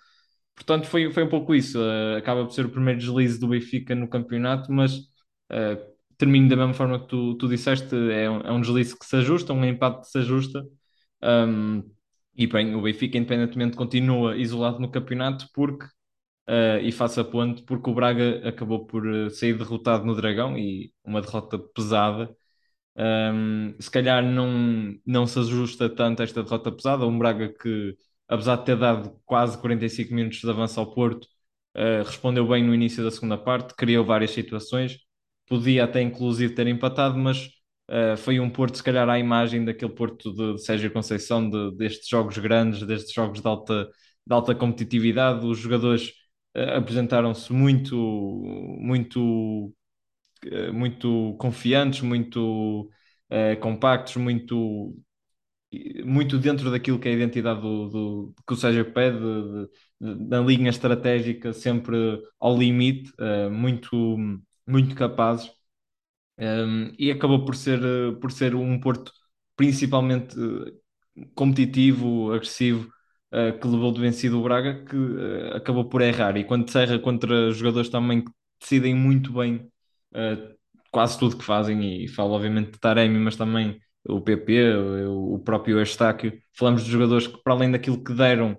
Portanto, 0.56 0.86
foi, 0.88 1.12
foi 1.12 1.24
um 1.24 1.30
pouco 1.30 1.56
isso. 1.56 1.80
eh, 1.82 2.18
acaba 2.18 2.46
por 2.46 2.52
ser 2.54 2.66
o 2.66 2.70
primeiro 2.72 3.00
deslize 3.00 3.40
do 3.40 3.48
Benfica 3.48 3.96
no 3.96 4.08
campeonato, 4.10 4.72
mas 4.72 5.00
eh, 5.50 5.78
termino 6.18 6.48
da 6.50 6.56
mesma 6.56 6.74
forma 6.74 7.00
que 7.00 7.08
tu, 7.08 7.36
tu 7.38 7.48
disseste: 7.48 7.96
é 7.96 8.30
um, 8.30 8.42
é 8.42 8.52
um 8.52 8.62
deslize 8.62 8.98
que 8.98 9.06
se 9.06 9.16
ajusta, 9.18 9.54
um 9.54 9.66
empate 9.66 10.02
que 10.02 10.08
se 10.08 10.18
ajusta. 10.20 10.64
Um, 11.24 11.84
e 12.36 12.48
bem, 12.48 12.76
o 12.76 12.82
Benfica, 12.82 13.18
independentemente, 13.18 13.76
continua 13.78 14.38
isolado 14.38 14.80
no 14.80 14.92
campeonato 14.92 15.48
porque, 15.54 15.86
eh, 16.48 16.82
e 16.84 16.92
faça 16.92 17.24
ponto, 17.24 17.64
porque 17.66 17.90
o 17.90 17.94
Braga 17.94 18.48
acabou 18.48 18.86
por 18.88 19.04
sair 19.32 19.58
derrotado 19.58 20.06
no 20.06 20.16
Dragão 20.16 20.58
e 20.58 20.94
uma 21.04 21.22
derrota 21.22 21.60
pesada. 21.60 22.36
Um, 22.96 23.74
se 23.80 23.90
calhar 23.90 24.24
não, 24.24 24.94
não 25.06 25.26
se 25.28 25.40
ajusta 25.40 25.90
tanto 25.90 26.22
esta 26.24 26.44
derrota 26.44 26.72
pesada. 26.72 27.06
Um 27.06 27.18
Braga 27.18 27.50
que, 27.54 27.96
apesar 28.32 28.58
de 28.58 28.66
ter 28.66 28.78
dado 28.78 29.20
quase 29.26 29.58
45 29.60 30.14
minutos 30.14 30.40
de 30.40 30.50
avanço 30.50 30.80
ao 30.80 30.94
Porto, 30.94 31.28
eh, 31.76 32.04
respondeu 32.04 32.48
bem 32.48 32.64
no 32.64 32.74
início 32.74 33.04
da 33.04 33.12
segunda 33.12 33.38
parte, 33.38 33.76
criou 33.76 34.06
várias 34.06 34.32
situações, 34.32 34.98
podia 35.48 35.84
até 35.86 36.02
inclusive 36.02 36.56
ter 36.56 36.68
empatado, 36.68 37.18
mas 37.18 37.50
Uh, 37.90 38.16
foi 38.16 38.40
um 38.40 38.50
Porto, 38.50 38.78
se 38.78 38.84
calhar, 38.84 39.10
à 39.10 39.20
imagem 39.20 39.66
daquele 39.66 39.92
Porto 39.92 40.34
de, 40.34 40.54
de 40.56 40.64
Sérgio 40.64 40.90
Conceição, 40.94 41.50
de, 41.50 41.76
destes 41.76 42.08
jogos 42.08 42.38
grandes, 42.38 42.82
destes 42.88 43.14
jogos 43.14 43.42
de 43.42 43.48
alta, 43.48 43.90
de 44.26 44.34
alta 44.34 44.56
competitividade. 44.56 45.46
Os 45.46 45.58
jogadores 45.58 46.08
uh, 46.56 46.78
apresentaram-se 46.78 47.52
muito, 47.52 47.98
muito, 48.80 49.74
uh, 50.46 50.74
muito 50.74 51.36
confiantes, 51.40 52.02
muito 52.02 52.90
compactos, 53.62 54.18
muito, 54.18 54.94
muito 56.06 56.38
dentro 56.38 56.70
daquilo 56.72 57.00
que 57.00 57.08
é 57.08 57.12
a 57.12 57.16
identidade 57.16 57.62
do, 57.62 57.88
do 57.90 58.36
que 58.46 58.54
o 58.54 58.58
Sérgio 58.58 58.92
pede, 58.94 59.18
de, 59.20 59.70
de, 60.00 60.28
da 60.28 60.40
linha 60.42 60.70
estratégica, 60.70 61.54
sempre 61.54 62.22
ao 62.40 62.58
limite, 62.58 63.12
muito, 63.52 64.18
muito 64.68 64.96
capazes. 64.96 65.52
Um, 66.38 66.92
e 66.98 67.12
acabou 67.12 67.46
por 67.46 67.56
ser, 67.56 67.80
uh, 67.84 68.16
por 68.20 68.32
ser 68.32 68.56
um 68.56 68.80
Porto 68.80 69.12
principalmente 69.56 70.40
uh, 70.40 70.66
competitivo, 71.36 72.32
agressivo, 72.34 72.92
uh, 73.32 73.60
que 73.60 73.68
levou 73.68 73.92
de 73.92 74.02
vencido 74.02 74.40
o 74.40 74.44
Braga, 74.44 74.84
que 74.86 74.98
acabou 75.54 75.88
por 75.88 76.02
errar. 76.02 76.38
E 76.38 76.44
quando 76.44 76.70
se 76.70 76.80
erra 76.80 76.98
contra 76.98 77.52
jogadores 77.52 77.90
também 77.90 78.24
que 78.26 78.32
decidem 78.60 78.96
muito 78.96 79.34
bem 79.34 79.70
quase 80.92 81.18
tudo 81.18 81.38
que 81.38 81.44
fazem, 81.44 82.04
e 82.04 82.08
falo 82.08 82.34
obviamente 82.34 82.72
de 82.72 82.80
Taremi, 82.80 83.18
mas 83.20 83.36
também 83.36 83.80
o 84.08 84.22
PP, 84.22 84.76
o, 85.08 85.36
o 85.36 85.40
próprio 85.40 85.80
Eustáquio, 85.80 86.34
falamos 86.54 86.84
de 86.84 86.92
jogadores 86.92 87.28
que, 87.28 87.38
para 87.44 87.54
além 87.54 87.72
daquilo 87.72 88.04
que 88.04 88.14
deram 88.14 88.58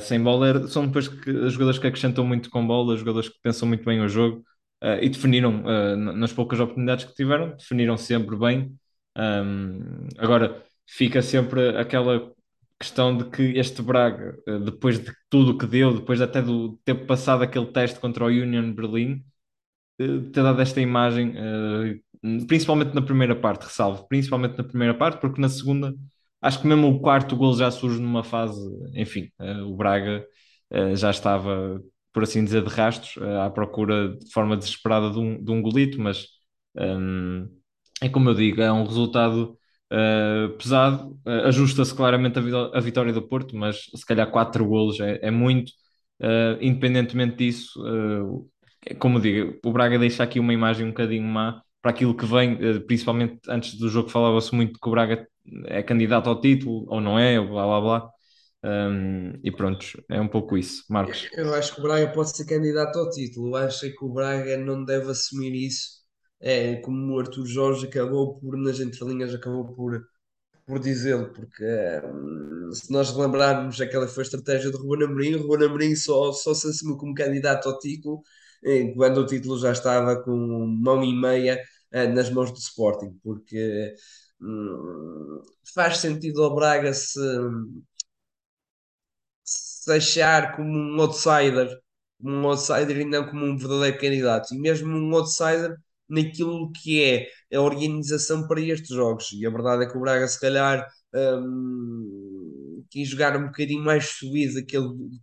sem 0.00 0.22
bola, 0.22 0.66
são 0.68 0.86
depois 0.86 1.06
que, 1.06 1.50
jogadores 1.50 1.78
que 1.78 1.86
acrescentam 1.86 2.24
muito 2.26 2.48
com 2.48 2.66
bola, 2.66 2.96
jogadores 2.96 3.28
que 3.28 3.36
pensam 3.42 3.68
muito 3.68 3.84
bem 3.84 4.00
o 4.00 4.08
jogo. 4.08 4.42
Uh, 4.82 5.02
e 5.02 5.08
definiram, 5.08 5.62
uh, 5.64 5.96
nas 5.96 6.32
poucas 6.32 6.60
oportunidades 6.60 7.04
que 7.06 7.14
tiveram, 7.14 7.56
definiram 7.56 7.96
sempre 7.96 8.36
bem. 8.36 8.76
Um, 9.16 10.06
agora, 10.18 10.62
fica 10.86 11.22
sempre 11.22 11.76
aquela 11.78 12.32
questão 12.78 13.16
de 13.16 13.24
que 13.30 13.42
este 13.58 13.80
Braga, 13.82 14.38
uh, 14.46 14.60
depois 14.60 14.98
de 15.02 15.12
tudo 15.30 15.56
que 15.56 15.66
deu, 15.66 15.94
depois 15.94 16.20
até 16.20 16.42
de 16.42 16.76
ter 16.84 17.06
passado 17.06 17.42
aquele 17.42 17.66
teste 17.66 17.98
contra 18.00 18.24
o 18.24 18.28
Union 18.28 18.72
Berlim, 18.74 19.24
ter 19.96 20.42
dado 20.42 20.60
esta 20.60 20.80
imagem, 20.80 21.34
principalmente 22.46 22.94
na 22.94 23.02
primeira 23.02 23.34
parte, 23.34 23.64
ressalvo, 23.64 24.06
principalmente 24.08 24.58
na 24.58 24.64
primeira 24.64 24.94
parte, 24.94 25.20
porque 25.20 25.40
na 25.40 25.48
segunda, 25.48 25.94
acho 26.42 26.60
que 26.60 26.66
mesmo 26.66 26.88
o 26.88 27.00
quarto 27.00 27.36
gol 27.36 27.54
já 27.56 27.70
surge 27.70 28.00
numa 28.00 28.22
fase, 28.24 28.60
enfim, 28.94 29.28
o 29.66 29.76
Braga 29.76 30.24
já 30.94 31.10
estava 31.10 31.80
por 32.16 32.22
assim 32.22 32.42
dizer, 32.42 32.62
de 32.62 32.70
rastros, 32.70 33.14
uh, 33.18 33.40
à 33.42 33.50
procura 33.50 34.16
de 34.16 34.32
forma 34.32 34.56
desesperada 34.56 35.10
de 35.10 35.18
um, 35.18 35.44
de 35.44 35.50
um 35.50 35.60
golito, 35.60 36.00
mas 36.00 36.26
é 38.00 38.08
como 38.08 38.30
eu 38.30 38.34
digo, 38.34 38.62
é 38.62 38.72
um 38.72 38.86
resultado 38.86 39.58
uh, 39.92 40.56
pesado, 40.56 41.10
uh, 41.26 41.46
ajusta-se 41.46 41.94
claramente 41.94 42.38
a, 42.38 42.80
vitória 42.80 43.12
do 43.12 43.20
Porto, 43.20 43.54
mas 43.54 43.82
se 43.94 44.06
calhar 44.06 44.30
quatro 44.30 44.66
golos 44.66 44.98
é, 44.98 45.18
é 45.20 45.30
muito, 45.30 45.70
independentemente 46.58 47.36
disso, 47.36 47.78
como 48.94 49.20
digo, 49.20 49.58
o 49.64 49.72
Braga 49.72 49.98
deixa 49.98 50.22
aqui 50.22 50.38
uma 50.38 50.52
imagem 50.52 50.86
um 50.86 50.90
bocadinho 50.90 51.24
má 51.24 51.62
para 51.82 51.90
aquilo 51.90 52.16
que 52.16 52.26
vem, 52.26 52.54
uh, 52.54 52.80
principalmente 52.86 53.40
antes 53.48 53.78
do 53.78 53.88
jogo 53.88 54.08
falava-se 54.08 54.54
muito 54.54 54.78
que 54.80 54.88
o 54.88 54.90
Braga 54.90 55.26
é 55.66 55.82
candidato 55.82 56.28
ao 56.28 56.40
título, 56.40 56.84
ou 56.88 57.00
não 57.00 57.18
é, 57.18 57.40
blá 57.40 57.64
blá 57.64 57.80
blá. 57.80 58.10
Um, 58.64 59.32
e 59.44 59.50
pronto, 59.52 59.86
é 60.10 60.20
um 60.20 60.26
pouco 60.26 60.58
isso, 60.58 60.82
Marcos. 60.90 61.28
Eu 61.32 61.54
acho 61.54 61.74
que 61.74 61.80
o 61.80 61.82
Braga 61.84 62.08
pode 62.08 62.36
ser 62.36 62.44
candidato 62.46 62.98
ao 62.98 63.10
título. 63.10 63.50
Eu 63.50 63.56
acho 63.56 63.80
que 63.88 64.04
o 64.04 64.08
Braga 64.08 64.56
não 64.56 64.84
deve 64.84 65.10
assumir 65.10 65.54
isso. 65.54 66.04
É 66.40 66.76
como 66.76 67.14
o 67.14 67.20
Arthur 67.20 67.46
Jorge 67.46 67.86
acabou 67.86 68.38
por, 68.40 68.56
nas 68.56 68.80
entrelinhas, 68.80 69.32
acabou 69.34 69.72
por, 69.74 70.04
por 70.66 70.80
dizê-lo, 70.80 71.32
porque 71.32 71.64
se 72.72 72.92
nós 72.92 73.14
lembrarmos 73.16 73.80
aquela 73.80 74.08
foi 74.08 74.22
a 74.22 74.26
estratégia 74.26 74.70
de 74.70 74.76
Ruben 74.76 75.06
Amorim, 75.06 75.36
Ruben 75.36 75.68
Amorim 75.68 75.94
só, 75.96 76.32
só 76.32 76.52
se 76.52 76.68
assumiu 76.68 76.96
como 76.96 77.14
candidato 77.14 77.68
ao 77.68 77.78
título 77.78 78.20
eh, 78.20 78.35
quando 78.96 79.18
o 79.18 79.26
título 79.26 79.58
já 79.58 79.72
estava 79.72 80.22
com 80.22 80.36
mão 80.66 81.02
e 81.04 81.14
meia 81.14 81.60
eh, 81.92 82.06
nas 82.08 82.30
mãos 82.30 82.50
do 82.52 82.58
Sporting, 82.58 83.18
porque 83.22 83.94
hum, 84.40 85.42
faz 85.74 85.98
sentido 85.98 86.42
ao 86.42 86.54
Braga 86.54 86.92
se 86.94 87.18
se 89.44 89.92
achar 89.92 90.56
como 90.56 90.68
um 90.76 91.00
outsider, 91.00 91.68
um 92.20 92.46
outsider 92.46 92.98
e 93.00 93.04
não 93.04 93.26
como 93.28 93.44
um 93.44 93.56
verdadeiro 93.56 93.98
candidato, 93.98 94.54
e 94.54 94.58
mesmo 94.58 94.88
um 94.96 95.14
outsider 95.14 95.76
naquilo 96.08 96.70
que 96.72 97.02
é 97.02 97.56
a 97.56 97.60
organização 97.60 98.46
para 98.46 98.60
estes 98.60 98.88
jogos. 98.94 99.32
E 99.32 99.46
a 99.46 99.50
verdade 99.50 99.84
é 99.84 99.88
que 99.90 99.96
o 99.96 100.00
Braga, 100.00 100.26
se 100.28 100.40
calhar, 100.40 100.86
um, 101.14 102.84
quis 102.90 103.08
jogar 103.08 103.36
um 103.36 103.46
bocadinho 103.46 103.84
mais 103.84 104.06
subido 104.10 104.54
do 104.60 104.66
que 104.66 104.76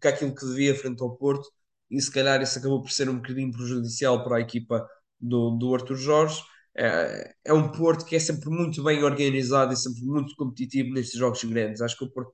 aquilo 0.07 0.35
que 0.35 0.45
devia 0.45 0.75
frente 0.75 1.01
ao 1.01 1.15
Porto, 1.17 1.47
e 1.97 2.01
se 2.01 2.11
calhar 2.11 2.41
isso 2.41 2.59
acabou 2.59 2.81
por 2.81 2.91
ser 2.91 3.09
um 3.09 3.15
bocadinho 3.17 3.51
prejudicial 3.51 4.23
para 4.23 4.37
a 4.37 4.41
equipa 4.41 4.87
do, 5.19 5.51
do 5.51 5.73
Arthur 5.75 5.95
Jorge. 5.97 6.41
É, 6.75 7.33
é 7.45 7.53
um 7.53 7.71
Porto 7.71 8.05
que 8.05 8.15
é 8.15 8.19
sempre 8.19 8.49
muito 8.49 8.83
bem 8.83 9.03
organizado 9.03 9.73
e 9.73 9.77
sempre 9.77 10.01
muito 10.03 10.35
competitivo 10.35 10.93
nestes 10.93 11.19
jogos 11.19 11.43
grandes. 11.43 11.81
Acho 11.81 11.97
que 11.97 12.05
o 12.05 12.11
Porto 12.11 12.31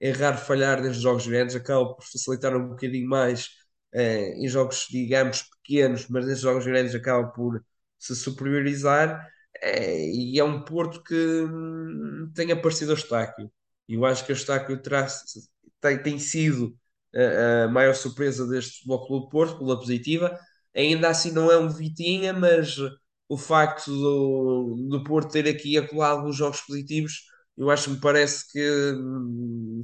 errar, 0.00 0.36
falhar 0.36 0.80
nestes 0.82 1.02
jogos 1.02 1.26
grandes 1.26 1.54
acaba 1.56 1.94
por 1.94 2.04
facilitar 2.04 2.56
um 2.56 2.68
bocadinho 2.70 3.08
mais 3.08 3.48
eh, 3.92 4.34
em 4.38 4.48
jogos, 4.48 4.86
digamos, 4.90 5.42
pequenos, 5.62 6.06
mas 6.08 6.24
nestes 6.26 6.42
jogos 6.42 6.64
grandes 6.64 6.94
acaba 6.94 7.28
por 7.28 7.62
se 7.98 8.14
superiorizar. 8.16 9.26
Eh, 9.62 10.10
e 10.10 10.38
é 10.38 10.44
um 10.44 10.64
Porto 10.64 11.02
que 11.02 11.14
hum, 11.14 12.30
tem 12.34 12.50
aparecido 12.52 12.94
Estáquio. 12.94 13.50
E 13.88 13.94
eu 13.94 14.04
acho 14.04 14.24
que 14.24 14.32
o 14.32 14.34
Estáquio 14.34 14.80
terá, 14.82 15.06
tem, 15.80 16.02
tem 16.02 16.18
sido 16.18 16.76
a, 17.14 17.68
maior 17.68 17.94
surpresa 17.94 18.46
deste 18.46 18.78
Futebol 18.78 19.06
Clube 19.06 19.30
Porto, 19.30 19.58
pela 19.58 19.78
positiva. 19.78 20.38
Ainda 20.74 21.08
assim 21.08 21.32
não 21.32 21.50
é 21.50 21.58
um 21.58 21.68
Vitinha, 21.68 22.32
mas 22.32 22.76
o 23.28 23.36
facto 23.36 23.90
do, 23.90 24.76
do 24.88 25.04
Porto 25.04 25.32
ter 25.32 25.48
aqui 25.48 25.76
acolado 25.78 26.20
alguns 26.20 26.36
jogos 26.36 26.60
positivos 26.62 27.32
eu 27.56 27.70
acho 27.70 27.90
me 27.90 28.00
parece 28.00 28.50
que, 28.50 28.94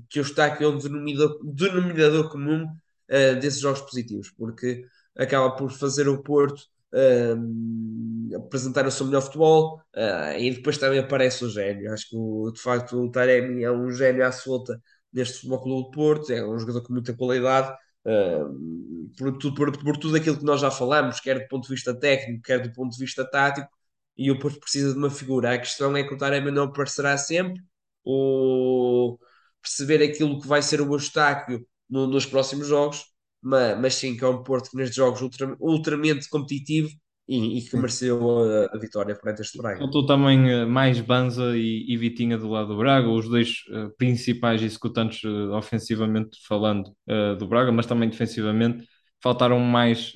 que 0.08 0.18
o 0.18 0.22
Eustáquio 0.22 0.66
é 0.66 0.68
um 0.68 0.78
denominador, 0.78 1.38
denominador 1.44 2.30
comum 2.30 2.64
uh, 2.64 3.40
desses 3.40 3.60
jogos 3.60 3.82
positivos, 3.82 4.30
porque 4.30 4.84
acaba 5.16 5.54
por 5.54 5.70
fazer 5.70 6.08
o 6.08 6.22
Porto 6.22 6.60
uh, 6.94 8.36
apresentar 8.36 8.86
o 8.86 8.90
seu 8.90 9.06
melhor 9.06 9.22
futebol 9.22 9.82
uh, 9.94 10.38
e 10.38 10.50
depois 10.50 10.78
também 10.78 10.98
aparece 10.98 11.44
o 11.44 11.50
gênio. 11.50 11.92
Acho 11.92 12.08
que 12.08 12.16
o, 12.16 12.50
de 12.50 12.60
facto 12.60 12.96
o 12.96 13.10
Taremi 13.10 13.62
é 13.64 13.70
um 13.70 13.90
gênio 13.90 14.24
à 14.24 14.32
solta 14.32 14.80
neste 15.12 15.36
Futebol 15.36 15.62
Clube 15.62 15.84
do 15.84 15.90
Porto, 15.90 16.32
é 16.32 16.46
um 16.46 16.58
jogador 16.58 16.82
com 16.82 16.92
muita 16.92 17.14
qualidade. 17.14 17.76
Uh, 18.04 19.10
por, 19.16 19.54
por, 19.54 19.78
por, 19.78 19.96
tudo 19.98 20.16
aquilo 20.16 20.38
que 20.38 20.44
nós 20.44 20.60
já 20.60 20.70
falamos, 20.70 21.20
quer 21.20 21.40
do 21.40 21.48
ponto 21.48 21.64
de 21.64 21.74
vista 21.74 21.94
técnico, 21.98 22.42
quer 22.42 22.60
do 22.62 22.72
ponto 22.72 22.92
de 22.92 22.98
vista 22.98 23.28
tático, 23.28 23.68
e 24.16 24.30
o 24.30 24.38
Porto 24.38 24.60
precisa 24.60 24.92
de 24.92 24.98
uma 24.98 25.10
figura. 25.10 25.54
A 25.54 25.58
questão 25.58 25.96
é 25.96 26.02
que 26.04 26.14
o 26.14 26.18
Taremi 26.18 26.50
não 26.50 26.64
aparecerá 26.64 27.16
sempre, 27.16 27.62
ou 28.04 29.18
perceber 29.62 30.02
aquilo 30.02 30.40
que 30.40 30.48
vai 30.48 30.62
ser 30.62 30.80
o 30.80 30.94
Eustáquio 30.94 31.66
no, 31.88 32.06
nos 32.06 32.26
próximos 32.26 32.66
jogos, 32.68 33.04
mas, 33.40 33.78
mas 33.80 33.94
sim 33.94 34.16
que 34.16 34.24
é 34.24 34.28
um 34.28 34.42
Porto 34.42 34.70
que 34.70 34.76
nestes 34.76 34.96
jogos 34.96 35.20
ultra, 35.22 35.56
ultramente 35.60 36.28
competitivo 36.28 36.90
e, 37.28 37.58
e 37.58 37.62
que 37.62 37.76
mereceu 37.76 38.40
a, 38.40 38.74
a, 38.74 38.78
vitória 38.78 39.14
frente 39.14 39.40
a 39.40 39.42
este 39.42 39.58
Braga. 39.58 39.78
Faltou 39.78 40.06
também 40.06 40.62
uh, 40.62 40.68
mais 40.68 41.00
Banza 41.00 41.56
e, 41.56 41.84
e, 41.86 41.96
Vitinha 41.96 42.38
do 42.38 42.48
lado 42.48 42.68
do 42.68 42.78
Braga, 42.78 43.08
os 43.08 43.28
dois 43.28 43.64
uh, 43.68 43.90
principais 43.98 44.62
executantes 44.62 45.22
uh, 45.24 45.52
ofensivamente 45.52 46.38
falando 46.46 46.90
do 47.38 47.46
Braga, 47.46 47.70
mas 47.70 47.86
também 47.86 48.08
defensivamente. 48.08 48.86
Faltaram 49.20 49.58
mais, 49.58 50.12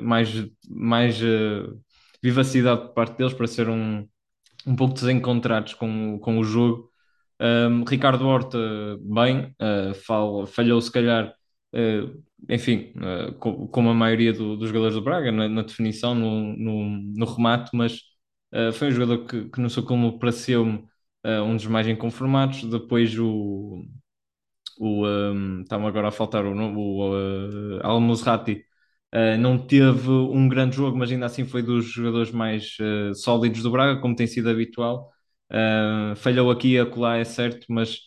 mais, 0.00 0.28
mais 0.70 1.20
vivacidade 2.22 2.82
por 2.82 2.94
parte 2.94 3.18
deles 3.18 3.34
para 3.34 3.48
ser 3.48 3.68
um, 3.68 4.06
um 4.66 4.76
pouco 4.76 4.94
desencontrados 4.94 5.74
com, 5.74 6.18
com 6.20 6.38
o 6.38 6.44
jogo. 6.44 6.88
Um, 7.40 7.84
Ricardo 7.84 8.26
Horta, 8.26 8.58
bem, 9.00 9.54
uh, 9.60 10.46
falhou 10.46 10.80
se 10.80 10.90
calhar, 10.90 11.28
uh, 11.28 11.32
enfim, 12.48 12.92
uh, 12.96 13.32
como 13.68 13.90
a 13.90 13.94
maioria 13.94 14.32
do, 14.32 14.56
dos 14.56 14.68
jogadores 14.68 14.94
do 14.94 15.02
Braga, 15.02 15.32
na, 15.32 15.48
na 15.48 15.62
definição, 15.62 16.14
no, 16.14 16.56
no, 16.56 16.88
no, 17.16 17.26
remate, 17.26 17.70
mas 17.74 18.00
foi 18.74 18.88
um 18.88 18.90
jogador 18.92 19.26
que, 19.26 19.48
que 19.50 19.60
no 19.60 19.68
seu 19.68 19.82
como 19.84 20.18
pareceu-me 20.18 20.84
um 21.24 21.56
dos 21.56 21.66
mais 21.66 21.88
inconformados. 21.88 22.64
Depois 22.64 23.18
o. 23.18 23.84
o 24.78 25.06
um, 25.06 25.62
Está-me 25.62 25.86
agora 25.86 26.08
a 26.08 26.10
faltar 26.12 26.44
o, 26.46 26.52
o, 26.52 26.98
o 27.00 27.80
uh, 27.80 28.04
Uh, 29.14 29.38
não 29.38 29.56
teve 29.56 30.10
um 30.10 30.48
grande 30.48 30.74
jogo, 30.74 30.98
mas 30.98 31.10
ainda 31.12 31.26
assim 31.26 31.44
foi 31.44 31.62
dos 31.62 31.86
jogadores 31.86 32.32
mais 32.32 32.76
uh, 32.80 33.14
sólidos 33.14 33.62
do 33.62 33.70
Braga, 33.70 34.00
como 34.00 34.16
tem 34.16 34.26
sido 34.26 34.50
habitual. 34.50 35.12
Uh, 35.52 36.16
falhou 36.16 36.50
aqui 36.50 36.76
a 36.78 36.84
colar, 36.84 37.18
é 37.18 37.24
certo, 37.24 37.64
mas 37.68 38.00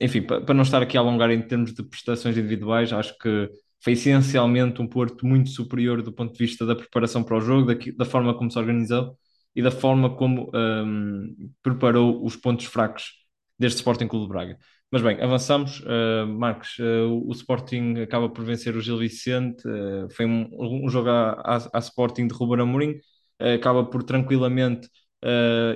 enfim, 0.00 0.22
para 0.22 0.54
não 0.54 0.62
estar 0.62 0.82
aqui 0.82 0.96
a 0.96 1.00
alongar 1.00 1.30
em 1.30 1.40
termos 1.42 1.72
de 1.72 1.82
prestações 1.82 2.36
individuais, 2.36 2.92
acho 2.92 3.16
que 3.18 3.48
foi 3.82 3.94
essencialmente 3.94 4.82
um 4.82 4.86
Porto 4.86 5.26
muito 5.26 5.50
superior 5.50 6.02
do 6.02 6.12
ponto 6.12 6.32
de 6.32 6.38
vista 6.38 6.66
da 6.66 6.76
preparação 6.76 7.22
para 7.22 7.36
o 7.36 7.40
jogo, 7.40 7.74
da, 7.74 7.80
da 7.96 8.04
forma 8.04 8.34
como 8.36 8.50
se 8.50 8.58
organizou 8.58 9.16
e 9.54 9.62
da 9.62 9.70
forma 9.70 10.14
como 10.16 10.50
um, 10.54 11.34
preparou 11.62 12.24
os 12.24 12.36
pontos 12.36 12.66
fracos 12.66 13.12
deste 13.58 13.78
Sporting 13.78 14.06
Clube 14.06 14.26
de 14.26 14.32
Braga. 14.32 14.58
Mas 14.90 15.02
bem, 15.02 15.20
avançamos. 15.20 15.80
Uh, 15.80 16.26
Marcos, 16.26 16.78
uh, 16.78 17.28
o 17.28 17.32
Sporting 17.32 18.00
acaba 18.02 18.28
por 18.28 18.44
vencer 18.44 18.76
o 18.76 18.80
Gil 18.80 18.98
Vicente. 18.98 19.62
Uh, 19.66 20.10
foi 20.10 20.26
um, 20.26 20.48
um 20.52 20.88
jogo 20.88 21.08
à, 21.10 21.78
Sporting 21.78 22.26
de 22.26 22.34
Ruben 22.34 22.62
Amorim. 22.62 22.94
acaba 23.38 23.84
por 23.84 24.02
tranquilamente 24.02 24.88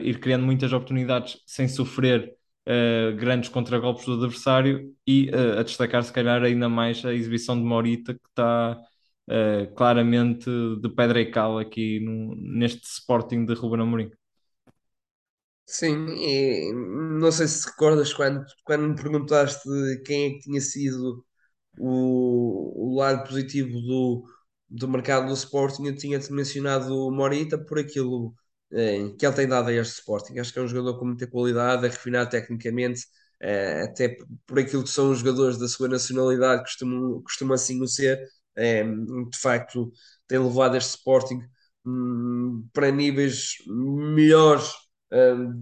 ir 0.02 0.20
criando 0.20 0.44
muitas 0.44 0.72
oportunidades 0.72 1.38
sem 1.46 1.68
sofrer 1.68 2.34
grandes 3.18 3.48
contragolpes 3.50 4.04
do 4.06 4.14
adversário 4.14 4.94
e 5.06 5.30
a 5.58 5.62
destacar, 5.62 6.02
se 6.04 6.12
calhar, 6.12 6.42
ainda 6.42 6.68
mais 6.68 7.04
a 7.04 7.12
exibição 7.14 7.56
de 7.56 7.62
Morita, 7.64 8.14
que 8.14 8.20
está 8.28 8.78
claramente 9.76 10.48
de 10.80 10.88
pedra 10.90 11.20
e 11.20 11.30
cal 11.30 11.58
aqui 11.58 12.00
no, 12.00 12.34
neste 12.36 12.84
Sporting 12.86 13.44
de 13.46 13.54
Ruben 13.54 13.80
Amorim. 13.82 14.10
Sim, 15.66 16.06
e 16.18 16.72
não 17.20 17.32
sei 17.32 17.48
se 17.48 17.66
recordas 17.66 18.12
quando, 18.12 18.44
quando 18.64 18.86
me 18.88 18.94
perguntaste 18.96 19.62
quem 20.04 20.26
é 20.26 20.30
que 20.34 20.40
tinha 20.40 20.60
sido 20.60 21.24
o, 21.78 22.92
o 22.94 22.96
lado 22.98 23.26
positivo 23.28 23.70
do, 23.80 24.24
do 24.68 24.88
mercado 24.88 25.28
do 25.28 25.34
Sporting, 25.34 25.86
eu 25.86 25.96
tinha-te 25.96 26.32
mencionado 26.32 26.94
o 26.96 27.10
Morita 27.12 27.58
por 27.58 27.78
aquilo 27.78 28.34
que 28.70 29.26
ele 29.26 29.34
tem 29.34 29.48
dado 29.48 29.68
a 29.68 29.72
este 29.72 29.94
Sporting. 29.94 30.38
Acho 30.38 30.52
que 30.52 30.58
é 30.58 30.62
um 30.62 30.68
jogador 30.68 30.98
com 30.98 31.06
muita 31.06 31.26
qualidade, 31.26 31.86
é 31.86 31.88
refinado 31.88 32.30
tecnicamente, 32.30 33.02
eh, 33.40 33.82
até 33.82 34.16
por 34.46 34.58
aquilo 34.58 34.82
que 34.84 34.90
são 34.90 35.10
os 35.10 35.18
jogadores 35.20 35.58
da 35.58 35.68
sua 35.68 35.88
nacionalidade, 35.88 36.62
costumam, 36.62 37.22
costuma 37.22 37.54
assim 37.54 37.80
o 37.82 37.86
ser. 37.88 38.20
Eh, 38.56 38.84
de 38.84 39.38
facto, 39.38 39.92
tem 40.26 40.38
levado 40.38 40.76
este 40.76 40.90
Sporting 40.90 41.40
hum, 41.84 42.66
para 42.72 42.90
níveis 42.90 43.56
melhores 43.66 44.72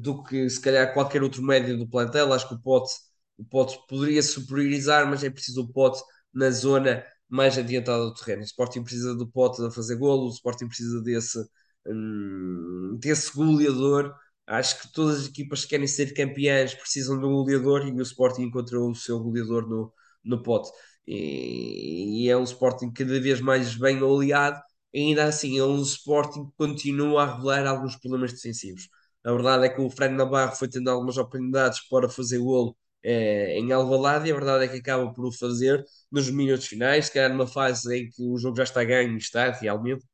do 0.01 0.23
que 0.25 0.49
se 0.49 0.61
calhar 0.61 0.93
qualquer 0.95 1.23
outro 1.23 1.43
médio 1.43 1.77
do 1.77 1.87
plantel. 1.89 2.33
Acho 2.33 2.49
que 2.49 2.55
o 2.55 2.61
Pote, 2.61 2.93
o 3.39 3.45
Pote 3.45 3.79
poderia 3.89 4.23
superiorizar, 4.23 5.07
mas 5.09 5.23
é 5.25 5.31
preciso 5.31 5.63
o 5.63 5.73
Pote 5.73 6.01
na 6.33 6.51
zona 6.51 7.05
mais 7.29 7.57
adiantada 7.59 8.05
do 8.05 8.15
terreno. 8.15 8.43
O 8.43 8.45
Sporting 8.45 8.83
precisa 8.83 9.15
do 9.15 9.27
Pote 9.27 9.63
a 9.65 9.71
fazer 9.71 9.97
golo, 9.97 10.27
o 10.29 10.31
Sporting 10.33 10.69
precisa 10.69 11.01
desse, 11.03 11.39
um, 11.87 12.97
desse 13.01 13.33
goleador. 13.35 14.15
Acho 14.47 14.83
que 14.83 14.93
todas 14.93 15.21
as 15.21 15.27
equipas 15.29 15.63
que 15.65 15.71
querem 15.71 15.87
ser 15.87 16.13
campeãs 16.15 16.75
precisam 16.75 17.19
de 17.19 17.25
um 17.27 17.33
goleador 17.33 17.87
e 17.87 17.93
o 17.93 18.03
Sporting 18.03 18.43
encontrou 18.43 18.91
o 18.91 18.95
seu 18.95 19.21
goleador 19.21 19.69
no, 19.69 19.93
no 20.25 20.43
Pote. 20.43 20.71
E, 21.07 22.25
e 22.27 22.29
é 22.31 22.37
um 22.37 22.45
Sporting 22.45 22.93
cada 22.93 23.21
vez 23.21 23.41
mais 23.41 23.75
bem 23.77 24.03
oleado. 24.03 24.61
Ainda 24.95 25.25
assim, 25.25 25.59
é 25.59 25.65
um 25.65 25.81
Sporting 25.83 26.47
que 26.47 26.53
continua 26.57 27.23
a 27.25 27.35
revelar 27.37 27.67
alguns 27.67 27.97
problemas 27.97 28.33
defensivos. 28.33 28.89
A 29.25 29.33
verdade 29.33 29.67
é 29.67 29.69
que 29.69 29.81
o 29.81 29.91
Fred 29.91 30.15
Navarro 30.15 30.55
foi 30.57 30.69
tendo 30.69 30.91
algumas 30.91 31.17
oportunidades 31.17 31.81
para 31.89 32.09
fazer 32.09 32.39
golo 32.39 32.77
é, 33.03 33.59
em 33.59 33.73
Alvalade 33.73 34.29
e 34.29 34.33
a 34.33 34.35
verdade 34.35 34.65
é 34.65 34.69
que 34.69 34.79
acaba 34.79 35.13
por 35.13 35.27
o 35.27 35.33
fazer 35.33 35.85
nos 36.11 36.31
minutos 36.31 36.67
finais, 36.67 37.07
se 37.07 37.13
calhar 37.13 37.31
numa 37.31 37.47
fase 37.47 37.97
em 37.97 38.09
que 38.09 38.23
o 38.23 38.37
jogo 38.39 38.57
já 38.57 38.65
está 38.65 38.85
ganho 38.85 39.17
está 39.17 39.51
realmente. 39.51 40.05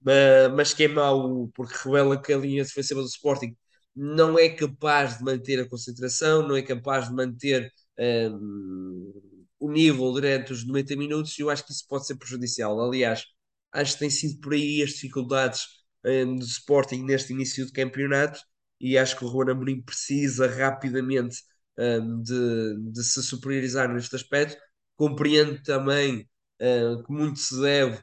Mas, 0.00 0.52
mas 0.54 0.74
que 0.74 0.84
é 0.84 0.88
mau 0.88 1.48
porque 1.54 1.76
revela 1.84 2.20
que 2.20 2.32
a 2.32 2.38
linha 2.38 2.62
defensiva 2.64 3.00
do 3.00 3.08
Sporting 3.08 3.56
não 3.94 4.38
é 4.38 4.48
capaz 4.50 5.18
de 5.18 5.24
manter 5.24 5.60
a 5.60 5.68
concentração, 5.68 6.46
não 6.46 6.56
é 6.56 6.62
capaz 6.62 7.08
de 7.08 7.14
manter 7.14 7.72
um, 7.98 9.12
o 9.58 9.70
nível 9.70 10.12
durante 10.12 10.52
os 10.52 10.66
90 10.66 10.96
minutos 10.96 11.38
e 11.38 11.42
eu 11.42 11.50
acho 11.50 11.64
que 11.64 11.72
isso 11.72 11.86
pode 11.88 12.06
ser 12.06 12.16
prejudicial. 12.16 12.78
Aliás, 12.80 13.24
acho 13.72 13.94
que 13.94 13.98
tem 14.00 14.10
sido 14.10 14.40
por 14.40 14.52
aí 14.54 14.82
as 14.82 14.90
dificuldades 14.90 15.62
um, 16.04 16.36
do 16.36 16.44
Sporting 16.44 17.02
neste 17.04 17.32
início 17.32 17.66
de 17.66 17.72
campeonato 17.72 18.40
e 18.80 18.98
acho 18.98 19.16
que 19.16 19.24
o 19.24 19.28
Ruben 19.28 19.54
Amorim 19.54 19.82
precisa 19.82 20.46
rapidamente 20.46 21.38
um, 21.78 22.22
de, 22.22 22.92
de, 22.92 23.04
se 23.04 23.22
superiorizar 23.22 23.92
neste 23.92 24.14
aspecto. 24.14 24.60
Compreendo 24.96 25.62
também 25.62 26.28
uh, 26.60 27.02
que 27.04 27.12
muito 27.12 27.38
se 27.38 27.60
deve 27.60 27.98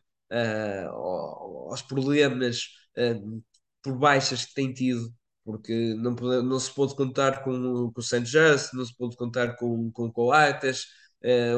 aos 0.89 1.81
problemas 1.81 2.67
uh, 2.97 3.43
por 3.81 3.97
baixas 3.97 4.45
que 4.45 4.53
tem 4.53 4.73
tido, 4.73 5.13
porque 5.43 5.93
não, 5.95 6.15
pode, 6.15 6.45
não 6.45 6.59
se 6.59 6.73
pode 6.73 6.95
contar 6.95 7.43
com, 7.43 7.91
com 7.91 7.99
o 7.99 8.03
Santos 8.03 8.33
não 8.73 8.85
se 8.85 8.95
pode 8.97 9.15
contar 9.17 9.55
com, 9.57 9.91
com 9.91 10.11
Coates, 10.11 10.85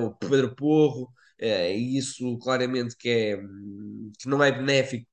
o 0.03 0.11
Pedro 0.11 0.55
Porro, 0.55 1.11
e 1.39 1.97
isso 1.97 2.37
claramente 2.39 2.95
que, 2.97 3.09
é, 3.09 3.37
que 4.19 4.27
não 4.27 4.43
é 4.43 4.51
benéfico 4.51 5.07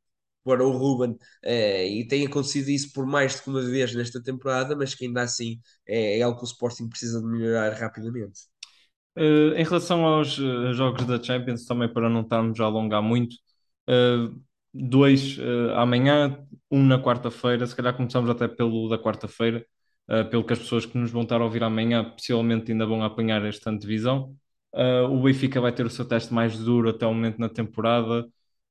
para 0.44 0.64
o 0.66 0.70
Ruben, 0.70 1.16
eh, 1.42 1.88
e 1.88 2.06
tem 2.06 2.26
acontecido 2.26 2.68
isso 2.68 2.92
por 2.92 3.06
mais 3.06 3.40
de 3.40 3.48
uma 3.48 3.62
vez 3.62 3.94
nesta 3.94 4.22
temporada, 4.22 4.76
mas 4.76 4.94
que 4.94 5.06
ainda 5.06 5.22
assim 5.22 5.60
é, 5.86 6.18
é 6.18 6.22
algo 6.22 6.38
que 6.38 6.44
o 6.44 6.46
Sporting 6.46 6.88
precisa 6.88 7.20
de 7.20 7.26
melhorar 7.26 7.72
rapidamente. 7.72 8.40
Uh, 9.16 9.54
em 9.56 9.64
relação 9.64 10.04
aos 10.04 10.38
uh, 10.38 10.72
jogos 10.72 11.04
da 11.06 11.22
Champions, 11.22 11.66
também 11.66 11.92
para 11.92 12.08
não 12.08 12.22
estarmos 12.22 12.58
a 12.58 12.64
alongar 12.64 13.02
muito, 13.02 13.36
uh, 13.88 14.40
dois 14.72 15.38
amanhã, 15.76 16.38
um 16.70 16.82
na 16.82 16.98
quarta-feira, 17.02 17.66
se 17.66 17.76
calhar 17.76 17.94
começamos 17.94 18.30
até 18.30 18.48
pelo 18.48 18.88
da 18.88 18.98
quarta-feira, 18.98 19.64
pelo 20.30 20.44
que 20.44 20.52
as 20.54 20.58
pessoas 20.58 20.86
que 20.86 20.96
nos 20.96 21.10
vão 21.10 21.22
estar 21.22 21.40
a 21.40 21.44
ouvir 21.44 21.62
amanhã 21.62 22.02
possivelmente 22.04 22.72
ainda 22.72 22.86
vão 22.86 23.02
apanhar 23.04 23.44
esta 23.44 23.70
antevisão. 23.70 24.34
o 25.10 25.22
Benfica 25.22 25.60
vai 25.60 25.72
ter 25.72 25.84
o 25.84 25.90
seu 25.90 26.06
teste 26.06 26.32
mais 26.32 26.58
duro 26.58 26.88
até 26.88 27.06
o 27.06 27.12
momento 27.12 27.38
na 27.38 27.48
temporada, 27.50 28.26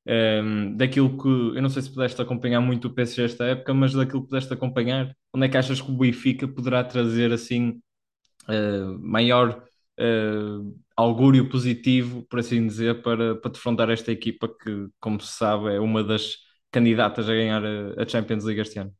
um, 0.05 0.75
daquilo 0.75 1.17
que 1.17 1.27
eu 1.27 1.61
não 1.61 1.69
sei 1.69 1.81
se 1.83 1.89
pudeste 1.91 2.21
acompanhar 2.21 2.59
muito 2.61 2.87
o 2.87 2.93
PSG 2.93 3.23
esta 3.23 3.45
época, 3.45 3.73
mas 3.73 3.93
daquilo 3.93 4.21
que 4.23 4.29
pudeste 4.29 4.53
acompanhar, 4.53 5.15
onde 5.33 5.45
é 5.45 5.49
que 5.49 5.57
achas 5.57 5.81
que 5.81 5.91
o 5.91 5.97
Benfica 5.97 6.47
poderá 6.47 6.83
trazer 6.83 7.31
assim 7.31 7.81
uh, 8.49 8.99
maior 8.99 9.63
uh, 9.99 10.79
augúrio 11.01 11.49
positivo, 11.49 12.23
por 12.29 12.39
assim 12.39 12.65
dizer, 12.65 13.01
para, 13.01 13.35
para 13.35 13.51
defrontar 13.51 13.89
esta 13.89 14.11
equipa 14.11 14.47
que, 14.47 14.87
como 14.99 15.19
se 15.21 15.33
sabe, 15.33 15.75
é 15.75 15.79
uma 15.79 16.03
das 16.03 16.37
candidatas 16.71 17.29
a 17.29 17.33
ganhar 17.33 17.63
a, 17.65 18.07
Champions 18.07 18.43
League 18.43 18.61
este 18.61 18.79
ano? 18.79 18.93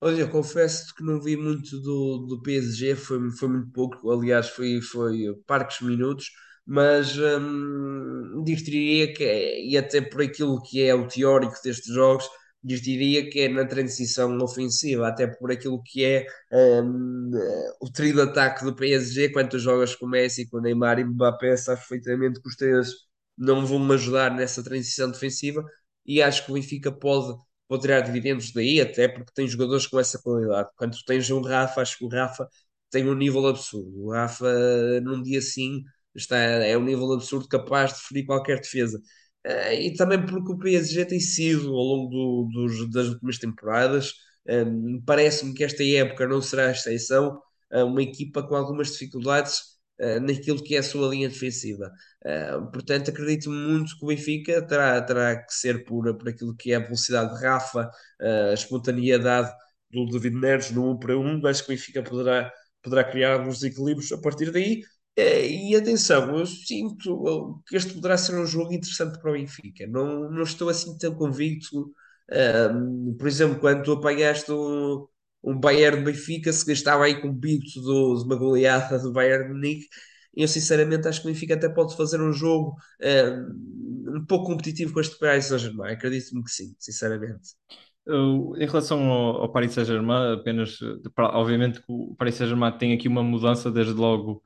Olha, 0.00 0.28
confesso 0.28 0.94
que 0.94 1.02
não 1.02 1.20
vi 1.20 1.36
muito 1.36 1.80
do, 1.80 2.26
do 2.28 2.42
PSG, 2.42 2.94
foi, 2.96 3.30
foi 3.30 3.48
muito 3.48 3.70
pouco, 3.72 4.10
aliás, 4.10 4.48
foi, 4.50 4.80
foi 4.80 5.34
parques 5.46 5.80
minutos 5.80 6.30
mas 6.66 7.16
hum, 7.16 8.42
diria 8.44 9.12
que, 9.14 9.22
é, 9.24 9.64
e 9.64 9.78
até 9.78 10.00
por 10.00 10.22
aquilo 10.22 10.60
que 10.62 10.82
é 10.82 10.92
o 10.94 11.06
teórico 11.06 11.54
destes 11.62 11.94
jogos, 11.94 12.28
diria 12.66 13.28
que 13.30 13.40
é 13.40 13.48
na 13.48 13.64
transição 13.66 14.36
ofensiva, 14.38 15.08
até 15.08 15.26
por 15.26 15.50
aquilo 15.52 15.82
que 15.82 16.04
é 16.04 16.26
hum, 16.82 17.30
o 17.80 17.90
trio 17.90 18.14
de 18.14 18.20
ataque 18.22 18.64
do 18.64 18.74
PSG, 18.74 19.30
quando 19.30 19.58
jogas 19.58 19.94
com 19.94 20.06
Messi, 20.06 20.48
com 20.48 20.60
Neymar 20.60 20.98
e 20.98 21.04
Mbappé, 21.04 21.56
sabes 21.56 21.80
perfeitamente 21.86 22.40
que 22.40 22.48
os 22.48 22.56
três 22.56 22.90
não 23.36 23.64
vão 23.66 23.90
ajudar 23.92 24.34
nessa 24.34 24.62
transição 24.62 25.10
defensiva, 25.10 25.64
e 26.04 26.22
acho 26.22 26.44
que 26.44 26.50
o 26.50 26.54
Benfica 26.54 26.90
pode, 26.92 27.36
pode 27.68 27.82
tirar 27.82 28.00
dividendos 28.00 28.52
daí, 28.52 28.80
até 28.80 29.08
porque 29.08 29.32
tem 29.34 29.46
jogadores 29.48 29.86
com 29.86 29.98
essa 30.00 30.18
qualidade. 30.20 30.70
Quando 30.76 30.96
tens 31.06 31.30
um 31.30 31.40
Rafa, 31.42 31.80
acho 31.82 31.98
que 31.98 32.04
o 32.04 32.08
Rafa 32.08 32.48
tem 32.90 33.08
um 33.08 33.14
nível 33.14 33.46
absurdo. 33.46 34.04
O 34.06 34.12
Rafa, 34.12 34.46
num 35.02 35.22
dia 35.22 35.38
assim, 35.38 35.82
está, 36.14 36.36
é 36.38 36.76
um 36.78 36.84
nível 36.84 37.12
absurdo 37.12 37.48
capaz 37.48 37.92
de 37.94 38.00
ferir 38.06 38.26
qualquer 38.26 38.60
defesa. 38.60 39.00
Uh, 39.46 39.72
e 39.72 39.94
também 39.94 40.26
porque 40.26 40.52
o 40.52 40.58
PSG 40.58 41.04
tem 41.04 41.20
sido, 41.20 41.68
ao 41.68 41.84
longo 41.84 42.10
do, 42.10 42.48
dos, 42.52 42.90
das 42.90 43.06
últimas 43.08 43.38
temporadas, 43.38 44.12
um, 44.48 45.00
parece-me 45.06 45.54
que 45.54 45.62
esta 45.62 45.84
época 45.84 46.26
não 46.26 46.42
será 46.42 46.66
a 46.68 46.70
exceção, 46.72 47.40
uh, 47.72 47.84
uma 47.84 48.02
equipa 48.02 48.42
com 48.42 48.56
algumas 48.56 48.90
dificuldades 48.90 49.60
uh, 50.00 50.18
naquilo 50.20 50.62
que 50.62 50.74
é 50.74 50.78
a 50.78 50.82
sua 50.82 51.08
linha 51.08 51.28
defensiva. 51.28 51.92
portanto, 52.72 53.10
acredito 53.10 53.48
muito 53.50 53.96
que 53.96 54.04
o 54.04 54.08
Benfica 54.08 54.66
terá, 54.66 55.00
terá 55.02 55.36
que 55.36 55.54
ser 55.54 55.84
por, 55.84 56.12
por 56.18 56.28
aquilo 56.28 56.56
que 56.56 56.72
é 56.72 56.76
a 56.76 56.80
velocidade 56.80 57.34
de 57.34 57.40
Rafa, 57.44 57.88
a 58.50 58.52
espontaneidade 58.52 59.52
do 59.92 60.06
David 60.06 60.36
Neres 60.36 60.70
no 60.72 60.90
1 60.92 60.98
para 60.98 61.16
1, 61.16 61.46
acho 61.46 61.64
que 61.64 61.72
o 61.72 61.76
Benfica 61.76 62.02
poderá, 62.02 62.52
poderá 62.82 63.04
criar 63.04 63.34
alguns 63.34 63.62
equilíbrios 63.62 64.10
a 64.12 64.18
partir 64.18 64.50
daí 64.50 64.82
e 65.16 65.74
atenção, 65.74 66.38
eu 66.38 66.44
sinto 66.44 67.62
que 67.66 67.76
este 67.76 67.94
poderá 67.94 68.18
ser 68.18 68.38
um 68.38 68.46
jogo 68.46 68.72
interessante 68.72 69.18
para 69.18 69.30
o 69.30 69.34
Benfica. 69.34 69.86
Não, 69.86 70.30
não 70.30 70.42
estou 70.42 70.68
assim 70.68 70.96
tão 70.98 71.14
convicto. 71.14 71.94
Um, 72.30 73.14
por 73.18 73.26
exemplo, 73.26 73.58
quando 73.58 73.82
tu 73.82 73.92
apanhaste 73.92 74.52
um, 74.52 75.06
um 75.42 75.58
Bayern 75.58 75.98
de 75.98 76.04
Benfica, 76.04 76.52
se 76.52 76.70
estava 76.70 77.04
aí 77.04 77.20
com 77.20 77.28
o 77.28 77.32
bito 77.32 77.80
do, 77.80 78.16
de 78.18 78.24
uma 78.24 78.36
goleada 78.36 78.98
do 78.98 79.12
Bayern 79.12 79.46
de 79.46 79.54
Munique, 79.54 79.86
eu 80.34 80.46
sinceramente 80.46 81.08
acho 81.08 81.22
que 81.22 81.28
o 81.28 81.32
Benfica 81.32 81.54
até 81.54 81.68
pode 81.68 81.96
fazer 81.96 82.20
um 82.20 82.32
jogo 82.32 82.76
um, 83.02 84.18
um 84.18 84.26
pouco 84.26 84.46
competitivo 84.46 84.92
com 84.92 85.00
este 85.00 85.18
Paris 85.18 85.46
Saint-Germain. 85.46 85.92
Acredito-me 85.92 86.44
que 86.44 86.50
sim, 86.50 86.74
sinceramente. 86.78 87.54
em 88.06 88.66
relação 88.66 89.10
ao, 89.10 89.42
ao 89.42 89.52
Paris 89.52 89.72
Saint-Germain, 89.72 90.34
apenas, 90.34 90.78
obviamente, 91.16 91.80
o 91.88 92.14
Paris 92.16 92.34
Saint-Germain 92.34 92.76
tem 92.76 92.92
aqui 92.92 93.08
uma 93.08 93.22
mudança 93.22 93.70
desde 93.70 93.94
logo 93.94 94.42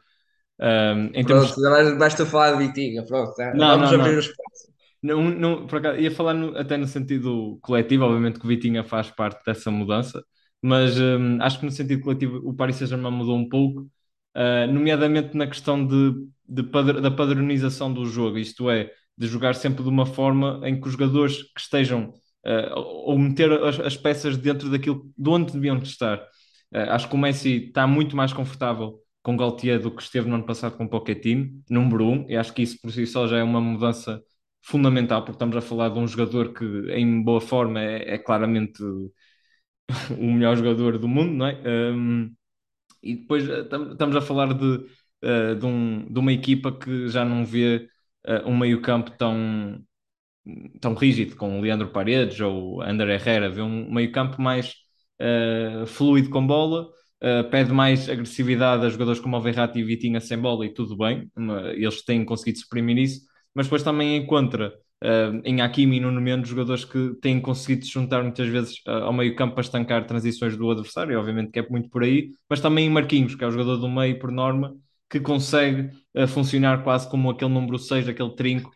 um, 0.60 1.10
em 1.14 1.24
pronto, 1.24 1.54
termos... 1.54 1.98
basta 1.98 2.26
falar 2.26 2.52
de 2.52 2.66
Vitinha, 2.66 3.04
pronto, 3.04 3.34
tá? 3.34 3.54
não, 3.54 3.78
vamos 3.78 3.92
não, 3.92 4.00
abrir 4.00 4.10
não. 4.10 4.16
o 4.16 4.20
espaço. 4.20 4.70
Não, 5.02 5.30
não, 5.30 5.66
por 5.66 5.78
acaso, 5.78 5.98
ia 5.98 6.10
falar 6.10 6.34
no, 6.34 6.56
até 6.58 6.76
no 6.76 6.86
sentido 6.86 7.58
coletivo, 7.62 8.04
obviamente 8.04 8.38
que 8.38 8.44
o 8.44 8.48
Vitinha 8.48 8.84
faz 8.84 9.10
parte 9.10 9.42
dessa 9.44 9.70
mudança, 9.70 10.22
mas 10.60 11.00
um, 11.00 11.40
acho 11.40 11.58
que 11.58 11.64
no 11.64 11.72
sentido 11.72 12.02
coletivo 12.02 12.36
o 12.44 12.54
Paris 12.54 12.76
Saint-Germain 12.76 13.10
mudou 13.10 13.36
um 13.36 13.48
pouco, 13.48 13.80
uh, 14.36 14.70
nomeadamente 14.70 15.34
na 15.34 15.46
questão 15.46 15.86
de, 15.86 16.12
de 16.46 16.62
padr 16.64 17.00
da 17.00 17.10
padronização 17.10 17.92
do 17.92 18.04
jogo, 18.04 18.36
isto 18.36 18.68
é, 18.68 18.90
de 19.16 19.26
jogar 19.26 19.54
sempre 19.54 19.82
de 19.82 19.88
uma 19.88 20.04
forma 20.04 20.60
em 20.64 20.78
que 20.78 20.86
os 20.86 20.92
jogadores 20.92 21.42
que 21.42 21.60
estejam 21.60 22.12
uh, 22.46 22.78
ou 22.78 23.18
meter 23.18 23.50
as, 23.52 23.80
as, 23.80 23.96
peças 23.96 24.36
dentro 24.36 24.70
daquilo 24.70 25.10
de 25.16 25.28
onde 25.30 25.52
deviam 25.52 25.78
estar. 25.78 26.18
Uh, 26.72 26.90
acho 26.90 27.08
que 27.08 27.14
o 27.14 27.18
Messi 27.18 27.66
está 27.68 27.86
muito 27.86 28.14
mais 28.16 28.32
confortável 28.32 29.00
com 29.22 29.36
Galtier 29.36 29.80
do 29.80 29.90
que 29.94 30.02
esteve 30.02 30.28
no 30.28 30.36
ano 30.36 30.46
passado 30.46 30.76
com 30.76 30.88
Pochettino, 30.88 31.50
número 31.68 32.06
um, 32.06 32.26
e 32.28 32.36
acho 32.36 32.52
que 32.54 32.62
isso 32.62 32.78
por 32.80 32.90
si 32.92 33.06
só 33.06 33.26
já 33.26 33.38
é 33.38 33.42
uma 33.42 33.60
mudança 33.60 34.22
fundamental, 34.62 35.22
porque 35.22 35.36
estamos 35.36 35.56
a 35.56 35.60
falar 35.60 35.90
de 35.90 35.98
um 35.98 36.06
jogador 36.06 36.52
que 36.54 36.64
em 36.92 37.22
boa 37.22 37.40
forma 37.40 37.80
é, 37.82 38.14
é 38.14 38.18
claramente 38.18 38.82
o 40.18 40.32
melhor 40.32 40.56
jogador 40.56 40.98
do 40.98 41.08
mundo, 41.08 41.32
não 41.32 41.46
é? 41.46 41.60
Um, 41.66 42.34
e 43.02 43.16
depois 43.16 43.48
eh, 43.48 43.60
estamos 43.62 44.16
a 44.16 44.20
falar 44.20 44.54
de, 44.54 44.64
uh, 45.24 45.54
de, 45.58 45.66
um, 45.66 46.12
de, 46.12 46.18
uma 46.18 46.32
equipa 46.32 46.72
que 46.72 47.08
já 47.08 47.24
não 47.24 47.44
vê 47.44 47.88
uh, 48.26 48.48
um 48.48 48.56
meio 48.56 48.82
campo 48.82 49.10
tão, 49.12 49.82
tão 50.80 50.94
rígido, 50.94 51.36
com 51.36 51.60
Leandro 51.60 51.90
Paredes 51.90 52.40
ou 52.40 52.82
André 52.82 53.14
Herrera, 53.14 53.50
vê 53.50 53.62
um 53.62 53.92
meio 53.92 54.12
campo 54.12 54.40
mais 54.40 54.74
uh, 55.20 55.86
fluido 55.86 56.30
com 56.30 56.46
bola, 56.46 56.88
Uh, 57.22 57.48
pede 57.50 57.70
mais 57.70 58.08
agressividade 58.08 58.86
a 58.86 58.88
jogadores 58.88 59.20
como 59.20 59.36
o 59.36 59.40
Verratti 59.42 59.78
e 59.78 59.84
Vitinha 59.84 60.20
sem 60.20 60.38
bola 60.38 60.64
e 60.64 60.72
tudo 60.72 60.96
bem, 60.96 61.30
eles 61.74 62.02
têm 62.02 62.24
conseguido 62.24 62.60
suprimir 62.60 62.96
isso, 62.96 63.20
mas 63.54 63.66
depois 63.66 63.82
também 63.82 64.16
encontra 64.16 64.72
uh, 65.04 65.40
em 65.44 65.60
Hakimi 65.60 65.98
e 65.98 66.00
Nuno 66.00 66.18
Mendes 66.18 66.48
jogadores 66.48 66.82
que 66.82 67.14
têm 67.20 67.38
conseguido 67.38 67.84
se 67.84 67.92
juntar 67.92 68.22
muitas 68.22 68.48
vezes 68.48 68.76
uh, 68.88 69.04
ao 69.04 69.12
meio 69.12 69.36
campo 69.36 69.54
para 69.54 69.60
estancar 69.60 70.06
transições 70.06 70.56
do 70.56 70.70
adversário, 70.70 71.18
obviamente 71.18 71.50
que 71.50 71.58
é 71.58 71.68
muito 71.68 71.90
por 71.90 72.02
aí, 72.02 72.30
mas 72.48 72.60
também 72.60 72.86
em 72.86 72.90
Marquinhos, 72.90 73.34
que 73.34 73.44
é 73.44 73.46
o 73.46 73.50
jogador 73.50 73.76
do 73.76 73.88
meio 73.88 74.18
por 74.18 74.32
norma, 74.32 74.74
que 75.10 75.20
consegue 75.20 75.90
funcionar 76.28 76.84
quase 76.84 77.10
como 77.10 77.28
aquele 77.30 77.52
número 77.52 77.78
6, 77.78 78.08
aquele 78.08 78.34
trinco 78.34 78.70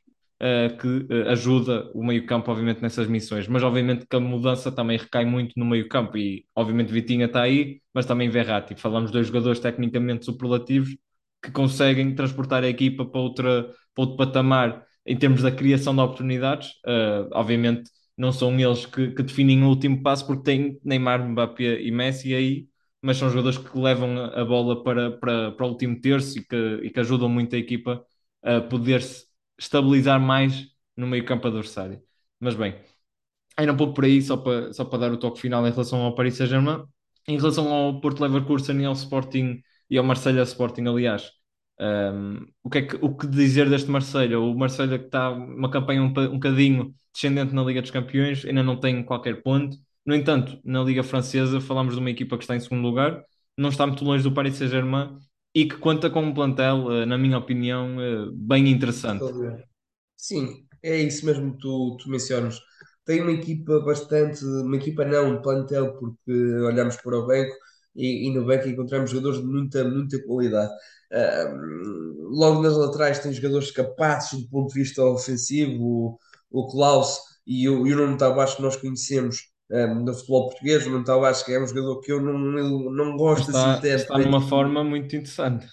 uh, 0.44 0.76
que 0.76 0.86
uh, 0.86 1.30
ajuda 1.30 1.90
o 1.94 2.04
meio-campo, 2.04 2.50
obviamente, 2.50 2.82
nessas 2.82 3.08
missões. 3.08 3.48
Mas, 3.48 3.62
obviamente, 3.62 4.06
que 4.06 4.16
a 4.16 4.20
mudança 4.20 4.70
também 4.70 4.98
recai 4.98 5.24
muito 5.24 5.54
no 5.56 5.64
meio-campo. 5.64 6.18
E, 6.18 6.44
obviamente, 6.54 6.92
Vitinha 6.92 7.26
está 7.26 7.42
aí, 7.42 7.80
mas 7.94 8.06
também 8.06 8.28
Verratti. 8.28 8.74
Falamos 8.76 9.10
de 9.10 9.14
dois 9.14 9.26
jogadores 9.28 9.60
tecnicamente 9.60 10.24
superlativos 10.24 10.96
que 11.42 11.50
conseguem 11.50 12.14
transportar 12.14 12.64
a 12.64 12.68
equipa 12.68 13.04
para, 13.04 13.20
outra, 13.20 13.64
para 13.94 14.02
outro 14.04 14.16
patamar 14.16 14.84
em 15.06 15.16
termos 15.16 15.42
da 15.42 15.50
criação 15.50 15.94
de 15.94 16.00
oportunidades. 16.00 16.70
Uh, 16.86 17.28
obviamente, 17.32 17.90
não 18.16 18.32
são 18.32 18.58
eles 18.58 18.86
que, 18.86 19.10
que, 19.12 19.22
definem 19.22 19.62
o 19.64 19.68
último 19.68 20.02
passo, 20.02 20.26
porque 20.26 20.44
tem 20.44 20.80
Neymar, 20.84 21.26
Mbappé 21.28 21.80
e 21.82 21.90
Messi 21.90 22.34
aí, 22.34 22.68
mas 23.02 23.16
são 23.18 23.28
jogadores 23.28 23.58
que 23.58 23.78
levam 23.78 24.16
a 24.18 24.44
bola 24.44 24.82
para, 24.82 25.10
para, 25.12 25.52
para 25.52 25.66
o 25.66 25.70
último 25.70 26.00
terço 26.00 26.38
e 26.38 26.44
que, 26.44 26.56
e 26.84 26.90
que 26.90 27.00
ajudam 27.00 27.28
muito 27.28 27.54
a 27.54 27.58
equipa 27.58 28.04
a 28.42 28.60
poder-se 28.60 29.26
estabilizar 29.58 30.20
mais 30.20 30.68
no 30.96 31.06
meio 31.06 31.24
campo 31.24 31.46
adversário. 31.48 32.02
Mas 32.40 32.54
bem, 32.54 32.76
era 33.56 33.72
um 33.72 33.76
pouco 33.76 33.94
por 33.94 34.04
aí, 34.04 34.20
só 34.22 34.36
para, 34.36 34.72
só 34.72 34.84
para 34.84 34.98
dar 35.00 35.12
o 35.12 35.18
toque 35.18 35.40
final 35.40 35.66
em 35.66 35.70
relação 35.70 36.02
ao 36.02 36.14
Paris 36.14 36.36
Saint-Germain. 36.36 36.84
Em 37.28 37.36
relação 37.36 37.72
ao 37.72 38.00
Porto 38.00 38.20
Leverkusen 38.22 38.80
e 38.82 38.84
ao 38.84 38.92
Sporting 38.92 39.62
e 39.88 39.98
ao 39.98 40.04
Marselha 40.04 40.42
Sporting, 40.42 40.86
aliás, 40.86 41.30
um, 41.80 42.46
o, 42.62 42.70
que 42.70 42.78
é 42.78 42.82
que, 42.82 42.96
o 42.96 43.16
que 43.16 43.26
dizer 43.26 43.68
deste 43.68 43.90
Marselha? 43.90 44.38
O 44.38 44.54
Marselha 44.56 44.98
que 44.98 45.06
está 45.06 45.30
uma 45.30 45.70
campanha 45.70 46.02
um, 46.02 46.06
um 46.06 46.34
bocadinho 46.34 46.94
descendente 47.12 47.54
na 47.54 47.62
Liga 47.62 47.80
dos 47.82 47.90
Campeões, 47.90 48.44
ainda 48.44 48.62
não 48.62 48.78
tem 48.78 49.02
qualquer 49.04 49.42
ponto. 49.42 49.76
No 50.04 50.14
entanto, 50.14 50.60
na 50.64 50.82
Liga 50.82 51.02
Francesa 51.02 51.60
falamos 51.60 51.94
de 51.94 52.00
uma 52.00 52.10
equipa 52.10 52.36
que 52.36 52.44
está 52.44 52.56
em 52.56 52.60
segundo 52.60 52.82
lugar, 52.82 53.22
não 53.56 53.68
está 53.70 53.86
muito 53.86 54.04
longe 54.04 54.22
do 54.22 54.32
Paris 54.32 54.56
Saint-Germain 54.56 55.16
e 55.54 55.66
que 55.66 55.76
conta 55.76 56.10
com 56.10 56.22
um 56.22 56.34
plantel, 56.34 56.90
eh, 56.92 57.06
na 57.06 57.16
minha 57.16 57.38
opinião, 57.38 58.00
eh, 58.00 58.28
bem 58.32 58.68
interessante. 58.68 59.24
Sim, 60.16 60.66
é 60.82 60.98
isso 60.98 61.24
mesmo 61.26 61.52
que 61.52 61.58
tu, 61.58 61.96
tu 61.98 62.10
mencionas. 62.10 62.60
Tem 63.04 63.20
uma 63.20 63.32
equipa 63.32 63.80
bastante, 63.80 64.44
uma 64.44 64.76
equipa 64.76 65.04
não, 65.04 65.34
um 65.34 65.42
plantel, 65.42 65.94
porque 65.98 66.32
olhamos 66.62 66.96
para 66.96 67.18
o 67.18 67.26
banco 67.26 67.54
e, 67.94 68.28
e 68.28 68.34
no 68.34 68.44
banco 68.44 68.66
encontramos 68.68 69.10
jogadores 69.10 69.40
de 69.40 69.46
muita, 69.46 69.84
muita 69.84 70.22
qualidade. 70.24 70.72
Uh, 71.12 72.28
logo 72.36 72.62
nas 72.62 72.76
laterais 72.76 73.18
tem 73.20 73.32
jogadores 73.32 73.70
capazes 73.70 74.40
do 74.40 74.48
ponto 74.48 74.72
de 74.72 74.80
vista 74.80 75.04
ofensivo, 75.04 75.84
o, 75.84 76.18
o 76.50 76.66
Klaus 76.70 77.18
e 77.46 77.68
o, 77.68 77.86
e 77.86 77.92
o 77.92 77.96
Nuno 77.96 78.16
Tavares 78.16 78.54
que 78.54 78.62
nós 78.62 78.76
conhecemos 78.76 79.53
um, 79.74 80.04
do 80.04 80.14
futebol 80.14 80.48
português. 80.48 80.86
O 80.86 80.90
Nuno 80.90 81.04
Tavares 81.04 81.42
que 81.42 81.52
é 81.52 81.60
um 81.60 81.66
jogador 81.66 82.00
que 82.00 82.12
eu 82.12 82.22
não, 82.22 82.58
eu 82.58 82.90
não 82.92 83.16
gosto 83.16 83.48
está, 83.48 83.74
assim. 83.74 83.88
Está 83.88 84.18
numa 84.18 84.40
forma 84.40 84.84
muito 84.84 85.16
interessante. 85.16 85.66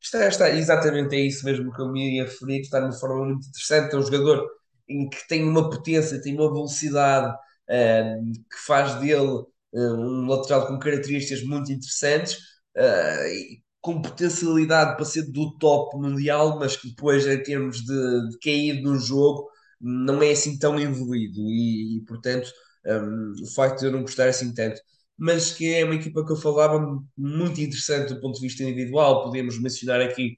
Está, 0.00 0.26
está, 0.26 0.50
exatamente, 0.50 1.14
é 1.14 1.20
isso 1.20 1.44
mesmo 1.44 1.72
que 1.72 1.80
eu 1.80 1.90
me 1.90 2.16
ia 2.16 2.24
referir, 2.24 2.60
está 2.60 2.80
de 2.80 2.86
uma 2.86 2.92
forma 2.92 3.24
muito 3.26 3.46
interessante. 3.46 3.94
É 3.94 3.98
um 3.98 4.02
jogador 4.02 4.46
em 4.88 5.08
que 5.08 5.28
tem 5.28 5.44
uma 5.44 5.70
potência, 5.70 6.20
tem 6.20 6.34
uma 6.34 6.52
velocidade 6.52 7.32
um, 7.70 8.32
que 8.32 8.66
faz 8.66 8.94
dele 8.96 9.44
um 9.74 10.26
lateral 10.26 10.66
com 10.66 10.78
características 10.78 11.42
muito 11.44 11.72
interessantes, 11.72 12.34
uh, 12.76 13.26
e 13.26 13.62
com 13.80 14.00
potencialidade 14.00 14.96
para 14.96 15.04
ser 15.04 15.30
do 15.32 15.56
top 15.58 15.96
mundial, 15.96 16.58
mas 16.58 16.76
que 16.76 16.88
depois, 16.88 17.26
em 17.26 17.42
termos 17.42 17.78
de, 17.78 18.28
de 18.30 18.38
cair 18.38 18.80
no 18.82 18.96
jogo, 18.96 19.48
não 19.80 20.22
é 20.22 20.30
assim 20.30 20.58
tão 20.58 20.78
evoluído. 20.78 21.40
E, 21.50 21.98
e 21.98 22.00
portanto, 22.06 22.48
um, 22.86 23.32
o 23.42 23.46
facto 23.54 23.80
de 23.80 23.86
eu 23.86 23.92
não 23.92 24.02
gostar 24.02 24.28
assim 24.28 24.52
tanto 24.54 24.80
mas 25.16 25.52
que 25.52 25.72
é 25.74 25.84
uma 25.84 25.94
equipa 25.94 26.24
que 26.26 26.32
eu 26.32 26.36
falava 26.36 26.80
muito 27.16 27.60
interessante 27.60 28.12
do 28.14 28.20
ponto 28.20 28.36
de 28.36 28.40
vista 28.40 28.62
individual. 28.64 29.22
Podemos 29.24 29.56
mencionar 29.60 30.00
aqui 30.00 30.36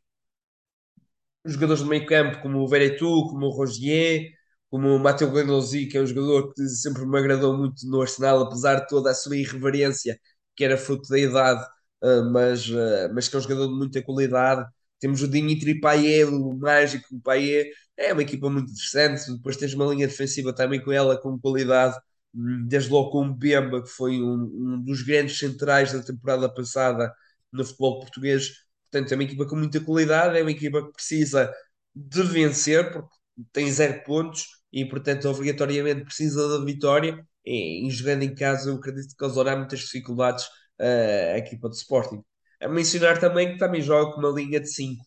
jogadores 1.44 1.82
do 1.82 1.88
meio 1.88 2.06
campo, 2.06 2.40
como 2.42 2.58
o 2.60 2.68
Veretu, 2.68 3.28
como 3.28 3.46
o 3.46 3.50
Rogier, 3.50 4.30
como 4.70 4.88
o 4.88 4.98
Matteo 4.98 5.30
Guendouzi, 5.32 5.86
que 5.86 5.96
é 5.98 6.00
um 6.02 6.06
jogador 6.06 6.52
que 6.52 6.66
sempre 6.68 7.06
me 7.06 7.18
agradou 7.18 7.56
muito 7.56 7.86
no 7.86 8.00
Arsenal, 8.02 8.42
apesar 8.42 8.80
de 8.80 8.88
toda 8.88 9.10
a 9.10 9.14
sua 9.14 9.36
irreverência, 9.36 10.18
que 10.56 10.64
era 10.64 10.76
fruto 10.76 11.08
da 11.08 11.18
idade, 11.18 11.64
ah, 12.02 12.22
mas, 12.32 12.70
ah, 12.70 13.10
mas 13.14 13.28
que 13.28 13.36
é 13.36 13.38
um 13.38 13.42
jogador 13.42 13.68
de 13.68 13.74
muita 13.74 14.02
qualidade. 14.02 14.66
Temos 14.98 15.22
o 15.22 15.28
Dimitri 15.28 15.80
Payet, 15.80 16.24
o 16.24 16.54
mágico 16.56 17.20
Payet, 17.22 17.70
é 17.96 18.12
uma 18.12 18.22
equipa 18.22 18.48
muito 18.50 18.70
interessante. 18.72 19.30
Depois 19.32 19.56
tens 19.56 19.74
uma 19.74 19.86
linha 19.86 20.06
defensiva 20.08 20.52
também 20.54 20.82
com 20.82 20.90
ela, 20.92 21.20
com 21.20 21.38
qualidade 21.38 21.96
desde 22.34 22.90
logo 22.90 23.10
com 23.10 23.26
o 23.26 23.34
Bemba, 23.34 23.82
que 23.82 23.88
foi 23.88 24.20
um, 24.20 24.34
um, 24.34 24.82
dos 24.82 25.02
grandes 25.02 25.38
centrais 25.38 25.92
da 25.92 26.02
temporada 26.02 26.52
passada 26.52 27.14
no 27.52 27.64
futebol 27.64 28.00
português. 28.00 28.50
Portanto, 28.90 29.12
é 29.12 29.14
uma 29.14 29.24
equipa 29.24 29.46
com 29.46 29.56
muita 29.56 29.80
qualidade, 29.80 30.38
é 30.38 30.42
uma 30.42 30.50
equipa 30.50 30.84
que 30.84 30.92
precisa 30.92 31.52
de 31.94 32.22
vencer, 32.22 32.92
porque 32.92 33.14
tem 33.52 33.70
zero 33.70 34.02
pontos 34.04 34.46
e, 34.72 34.84
portanto, 34.84 35.28
obrigatoriamente 35.28 36.04
precisa 36.04 36.48
da 36.48 36.64
vitória. 36.64 37.24
E, 37.46 37.86
e 37.86 37.90
jogando 37.90 38.22
em 38.24 38.34
casa, 38.34 38.70
eu 38.70 38.76
acredito 38.76 39.10
que 39.10 39.16
causará 39.16 39.56
muitas 39.56 39.80
dificuldades 39.80 40.44
uh, 40.80 41.34
a 41.34 41.38
equipa 41.38 41.68
de 41.68 41.76
Sporting. 41.76 42.22
A 42.60 42.68
mencionar 42.68 43.20
também 43.20 43.52
que 43.52 43.58
também 43.58 43.82
joga 43.82 44.12
com 44.12 44.20
uma 44.20 44.30
linha 44.30 44.60
de 44.60 44.68
5. 44.72 45.04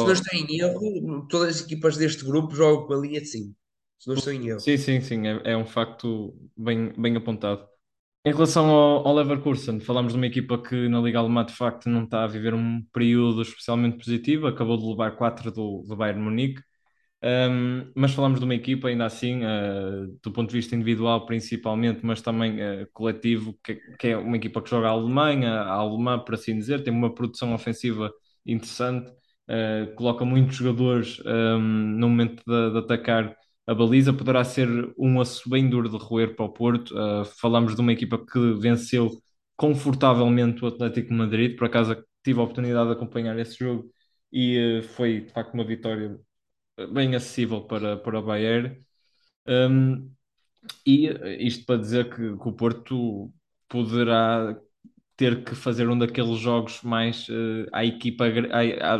Se 0.00 0.06
não 0.06 0.12
estou 0.12 0.38
em 0.38 0.58
erro, 0.58 1.26
todas 1.28 1.56
as 1.56 1.62
equipas 1.62 1.96
deste 1.96 2.24
grupo 2.24 2.54
jogam 2.54 2.86
com 2.86 2.94
uma 2.94 3.06
linha 3.06 3.20
de 3.20 3.26
5 3.26 3.59
se 4.00 4.08
não 4.08 4.16
estou 4.16 4.32
em 4.32 4.48
erro. 4.48 4.60
Sim, 4.60 4.76
sim, 4.78 5.00
sim, 5.00 5.26
é, 5.26 5.52
é 5.52 5.56
um 5.56 5.66
facto 5.66 6.34
bem, 6.56 6.92
bem 6.96 7.14
apontado. 7.16 7.68
Em 8.24 8.32
relação 8.32 8.68
ao, 8.70 9.06
ao 9.06 9.14
Leverkusen, 9.14 9.80
falámos 9.80 10.12
de 10.12 10.18
uma 10.18 10.26
equipa 10.26 10.60
que 10.60 10.88
na 10.88 11.00
Liga 11.00 11.18
Alemã 11.18 11.44
de 11.44 11.54
facto 11.54 11.88
não 11.88 12.04
está 12.04 12.24
a 12.24 12.26
viver 12.26 12.54
um 12.54 12.82
período 12.92 13.42
especialmente 13.42 13.98
positivo, 13.98 14.46
acabou 14.46 14.76
de 14.78 14.86
levar 14.86 15.12
4 15.16 15.52
do, 15.52 15.84
do 15.86 15.96
Bayern 15.96 16.22
Munique, 16.22 16.62
um, 17.22 17.92
mas 17.94 18.12
falamos 18.12 18.38
de 18.38 18.44
uma 18.46 18.54
equipa 18.54 18.88
ainda 18.88 19.04
assim, 19.04 19.42
uh, 19.44 20.18
do 20.22 20.32
ponto 20.32 20.48
de 20.50 20.56
vista 20.56 20.74
individual 20.74 21.26
principalmente, 21.26 22.00
mas 22.04 22.22
também 22.22 22.56
uh, 22.62 22.86
coletivo, 22.92 23.58
que, 23.62 23.74
que, 23.98 24.08
é 24.08 24.16
uma 24.16 24.36
equipa 24.38 24.62
que 24.62 24.70
joga 24.70 24.88
a 24.88 24.90
Alemanha, 24.92 25.50
a 25.52 25.72
alemã, 25.74 26.18
por 26.18 26.34
assim 26.34 26.56
dizer, 26.56 26.82
tem 26.82 26.92
uma 26.92 27.14
produção 27.14 27.54
ofensiva 27.54 28.10
interessante, 28.46 29.10
uh, 29.10 29.94
coloca 29.96 30.24
muitos 30.24 30.56
jogadores 30.56 31.20
um, 31.26 31.58
no 31.58 32.08
momento 32.08 32.42
de, 32.46 32.70
de 32.72 32.78
atacar 32.78 33.36
a 33.70 33.74
baliza 33.74 34.12
poderá 34.12 34.42
ser 34.42 34.68
um 34.98 35.18
osso 35.18 35.48
bem 35.48 35.70
duro 35.70 35.88
de 35.88 35.96
roer 35.96 36.34
para 36.34 36.44
o 36.44 36.48
Porto. 36.48 36.90
Uh, 36.90 37.24
falamos 37.24 37.76
de 37.76 37.80
uma 37.80 37.92
equipa 37.92 38.18
que 38.18 38.54
venceu 38.54 39.08
confortavelmente 39.56 40.64
o 40.64 40.66
Atlético 40.66 41.14
Madrid. 41.14 41.56
Por 41.56 41.66
acaso 41.68 41.96
tive 42.24 42.40
a 42.40 42.42
oportunidade 42.42 42.88
de 42.88 42.94
acompanhar 42.94 43.38
esse 43.38 43.56
jogo 43.56 43.88
e 44.32 44.80
uh, 44.80 44.82
foi 44.82 45.20
de 45.20 45.32
facto 45.32 45.54
uma 45.54 45.64
vitória 45.64 46.18
bem 46.92 47.14
acessível 47.14 47.62
para, 47.62 47.96
para 47.96 48.18
o 48.18 48.22
Bayern. 48.24 48.76
Um, 49.46 50.12
e 50.84 51.06
isto 51.38 51.64
para 51.64 51.80
dizer 51.80 52.10
que, 52.10 52.16
que, 52.16 52.48
o 52.48 52.52
Porto 52.52 53.32
poderá 53.68 54.58
ter 55.16 55.44
que 55.44 55.54
fazer 55.54 55.88
um 55.88 55.96
daqueles 55.96 56.40
jogos 56.40 56.82
mais 56.82 57.28
uh, 57.28 57.68
à 57.72 57.84
equipa 57.84 58.24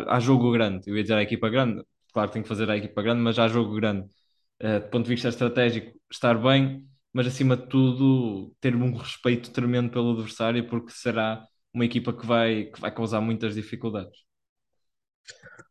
à, 0.06 0.20
jogo 0.20 0.52
grande. 0.52 0.88
Eu 0.88 0.96
ia 0.96 1.02
dizer 1.02 1.14
à 1.14 1.22
equipa 1.22 1.48
grande, 1.48 1.82
claro 2.12 2.30
tem 2.30 2.42
que 2.42 2.48
fazer 2.48 2.70
à 2.70 2.76
equipa 2.76 3.02
grande, 3.02 3.20
mas 3.20 3.36
à 3.36 3.48
jogo 3.48 3.74
grande 3.74 4.08
uh, 4.62 4.80
do 4.80 4.88
ponto 4.90 5.04
de 5.04 5.10
vista 5.10 5.28
estratégico, 5.28 5.98
estar 6.10 6.34
bem, 6.34 6.86
mas 7.12 7.26
acima 7.26 7.56
de 7.56 7.66
tudo, 7.66 8.54
ter 8.60 8.74
um 8.74 8.94
respeito 8.96 9.50
tremendo 9.50 9.90
pelo 9.90 10.12
adversário, 10.12 10.68
porque 10.68 10.92
será 10.92 11.44
uma 11.72 11.84
equipa 11.84 12.12
que 12.12 12.26
vai, 12.26 12.64
que 12.64 12.80
vai 12.80 12.92
causar 12.92 13.20
muitas 13.20 13.54
dificuldades. 13.54 14.18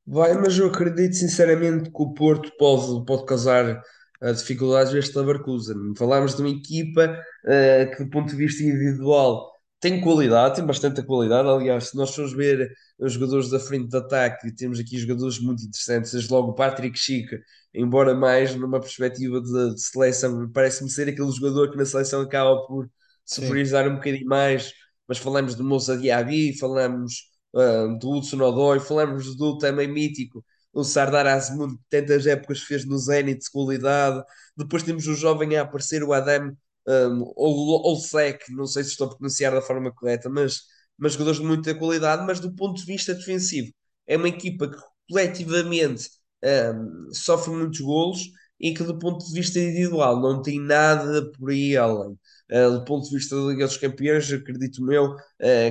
Vai, 0.06 0.34
mas 0.34 0.58
eu 0.58 0.68
acredito 0.68 1.14
sinceramente 1.14 1.92
que 1.92 2.02
o 2.02 2.14
Porto 2.14 2.52
pode, 2.58 3.06
pode 3.06 3.26
causar 3.26 3.82
uh, 4.22 4.34
dificuldades 4.34 4.94
este 4.94 5.18
Leverkusen. 5.18 5.94
Falámos 5.98 6.36
de 6.36 6.42
uma 6.42 6.50
equipa 6.50 7.20
uh, 7.46 7.96
que, 7.96 8.04
do 8.04 8.10
ponto 8.10 8.30
de 8.30 8.36
vista 8.36 8.64
individual, 8.64 9.52
tem 9.80 10.02
qualidade, 10.02 10.56
tem 10.56 10.66
bastante 10.66 11.02
qualidade. 11.04 11.48
Aliás, 11.48 11.90
se 11.90 11.96
nós 11.96 12.14
formos 12.14 12.34
ver 12.34 12.72
os 12.98 13.14
jogadores 13.14 13.50
da 13.50 13.60
frente 13.60 13.90
de 13.90 13.98
ataque, 13.98 14.54
temos 14.56 14.80
aqui 14.80 14.98
jogadores 14.98 15.40
muito 15.40 15.64
interessantes. 15.64 16.12
Desde 16.12 16.32
logo 16.32 16.52
o 16.52 16.54
Patrick 16.56 16.98
Chica, 16.98 17.40
embora 17.74 18.14
mais 18.14 18.54
numa 18.56 18.80
perspectiva 18.80 19.42
de, 19.42 19.74
de 19.76 19.82
seleção, 19.82 20.50
parece-me 20.52 20.90
ser 20.90 21.08
aquele 21.08 21.32
jogador 21.32 21.72
que 21.72 21.78
na 21.78 21.86
seleção 21.86 22.22
acaba 22.22 22.66
por 22.68 22.90
superiorizar 23.26 23.88
um 23.88 23.96
bocadinho 23.96 24.28
mais. 24.28 24.74
Mas 25.08 25.18
falamos 25.18 25.56
do 25.56 25.64
Moussa 25.64 25.98
Diaby, 25.98 26.58
falamos 26.58 27.30
uh, 27.54 27.98
do 28.00 28.12
Hudson 28.12 28.42
Odoi, 28.42 28.80
falamos 28.80 29.36
do 29.36 29.58
também 29.58 29.88
mítico, 29.88 30.44
o 30.74 30.84
Sardar 30.84 31.26
Azmoun, 31.26 31.78
que 31.78 31.84
tantas 31.90 32.28
épocas 32.28 32.60
fez 32.62 32.86
no 32.86 32.98
Zenit 32.98 33.40
de 33.40 33.52
qualidade. 33.52 34.24
Depois 34.58 34.84
temos 34.84 35.08
o 35.08 35.16
jovem 35.16 35.56
a 35.58 35.62
aparecer, 35.64 36.04
o 36.04 36.14
Adam 36.14 36.56
um, 36.90 37.24
ou 37.36 37.96
Sec, 37.98 38.50
não 38.50 38.66
sei 38.66 38.84
se 38.84 38.92
estou 38.92 39.08
a 39.08 39.16
pronunciar 39.16 39.54
da 39.54 39.62
forma 39.62 39.92
correta, 39.94 40.30
mas, 40.30 40.62
mas 40.98 41.14
jogadores 41.14 41.40
de 41.40 41.46
muita 41.46 41.76
qualidade, 41.76 42.26
mas 42.26 42.40
do 42.40 42.54
ponto 42.56 42.80
de 42.80 42.86
vista 42.86 43.14
defensivo, 43.14 43.72
é 44.08 44.18
uma 44.18 44.30
equipa 44.30 44.70
que 44.70 44.78
coletivamente 45.10 46.10
um, 46.44 47.14
sofre 47.14 47.52
muitos 47.54 47.80
golos 47.80 48.22
e 48.60 48.74
que 48.74 48.84
do 48.84 48.98
ponto 49.00 49.26
de 49.26 49.34
vista 49.34 49.60
individual 49.60 50.20
não 50.22 50.42
tem 50.42 50.60
nada 50.60 51.32
por 51.32 51.50
aí 51.52 51.78
além. 51.78 52.18
Uh, 52.52 52.80
do 52.80 52.86
ponto 52.86 53.08
de 53.08 53.16
vista 53.16 53.36
da 53.36 53.44
Liga 53.44 53.68
dos 53.68 53.78
Campeões, 53.78 54.32
acredito 54.32 54.92
eu, 54.92 55.14
uh, 55.14 55.18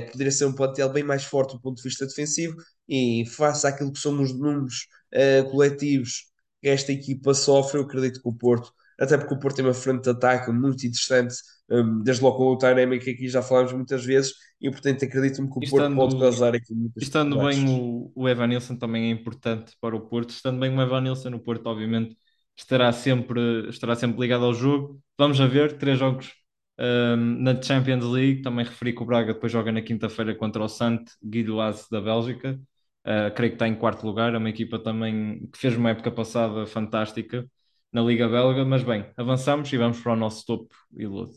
que 0.07 0.12
poderia 0.12 0.33
ser 0.33 0.46
um 0.46 0.54
plantel 0.54 0.88
bem 0.92 1.02
mais 1.02 1.24
forte 1.24 1.54
do 1.54 1.61
ponto 1.61 1.76
de 1.76 1.83
vista 1.83 2.07
defensivo 2.07 2.57
e 2.88 3.24
face 3.26 3.66
àquilo 3.66 3.92
que 3.92 3.98
são 3.98 4.20
os 4.22 4.33
números 4.33 4.87
uh, 5.14 5.50
coletivos 5.50 6.28
que 6.62 6.68
esta 6.68 6.92
equipa 6.92 7.35
sofre, 7.35 7.78
eu 7.78 7.85
acredito 7.85 8.22
que 8.22 8.28
o 8.28 8.33
Porto 8.33 8.72
até 8.98 9.16
porque 9.16 9.34
o 9.34 9.38
Porto 9.38 9.56
tem 9.56 9.64
uma 9.64 9.74
frente 9.74 10.02
de 10.02 10.11
ataque 10.11 10.50
muito 10.50 10.84
interessante, 10.87 11.34
um, 11.70 12.02
desde 12.02 12.22
logo 12.22 12.37
com 12.37 12.46
o 12.48 12.58
Taremi, 12.58 12.98
que 12.98 13.11
aqui 13.11 13.28
já 13.28 13.42
falámos 13.42 13.72
muitas 13.72 14.04
vezes, 14.04 14.32
e 14.61 14.70
portanto 14.70 15.04
acredito-me 15.04 15.48
que 15.48 15.58
o 15.58 15.62
estando, 15.62 15.94
Porto 15.94 16.11
pode 16.12 16.22
causar 16.22 16.54
aqui 16.54 16.74
muitas 16.74 17.02
Estando 17.02 17.38
bem 17.38 17.68
o, 17.68 18.11
o 18.14 18.28
Evan 18.28 18.48
Nilsson 18.48 18.76
também 18.76 19.04
é 19.04 19.11
importante 19.11 19.72
para 19.80 19.94
o 19.94 20.00
Porto, 20.00 20.30
estando 20.30 20.58
bem 20.58 20.76
o 20.76 20.82
Evan 20.82 21.02
Nilsson, 21.02 21.30
o 21.30 21.38
Porto 21.38 21.66
obviamente 21.66 22.16
estará 22.56 22.90
sempre, 22.92 23.68
estará 23.68 23.94
sempre 23.94 24.20
ligado 24.20 24.44
ao 24.44 24.52
jogo. 24.52 25.00
Vamos 25.16 25.40
a 25.40 25.46
ver, 25.46 25.78
três 25.78 25.96
jogos 25.96 26.32
um, 26.78 27.16
na 27.40 27.61
Champions 27.61 28.04
League, 28.04 28.42
também 28.42 28.64
referi 28.64 28.92
que 28.92 29.02
o 29.02 29.06
Braga 29.06 29.32
depois 29.32 29.52
joga 29.52 29.70
na 29.70 29.80
quinta-feira 29.80 30.34
contra 30.34 30.62
o 30.64 30.68
Sant 30.68 31.04
Guidoise 31.24 31.87
da 31.90 32.00
Bélgica. 32.00 32.61
Uh, 33.06 33.32
creio 33.34 33.52
que 33.52 33.54
está 33.54 33.68
em 33.68 33.76
quarto 33.76 34.04
lugar, 34.04 34.34
é 34.34 34.38
uma 34.38 34.50
equipa 34.50 34.78
também 34.78 35.48
que 35.52 35.58
fez 35.58 35.76
uma 35.76 35.90
época 35.90 36.11
passada 36.11 36.66
fantástica 36.66 37.48
na 37.92 38.03
Liga 38.03 38.29
Belga. 38.29 38.64
Mas 38.64 38.83
bem, 38.83 39.07
avançamos 39.16 39.72
e 39.72 39.77
vamos 39.77 40.01
para 40.01 40.12
o 40.12 40.16
nosso 40.16 40.44
topo 40.46 40.74
iludo. 40.96 41.33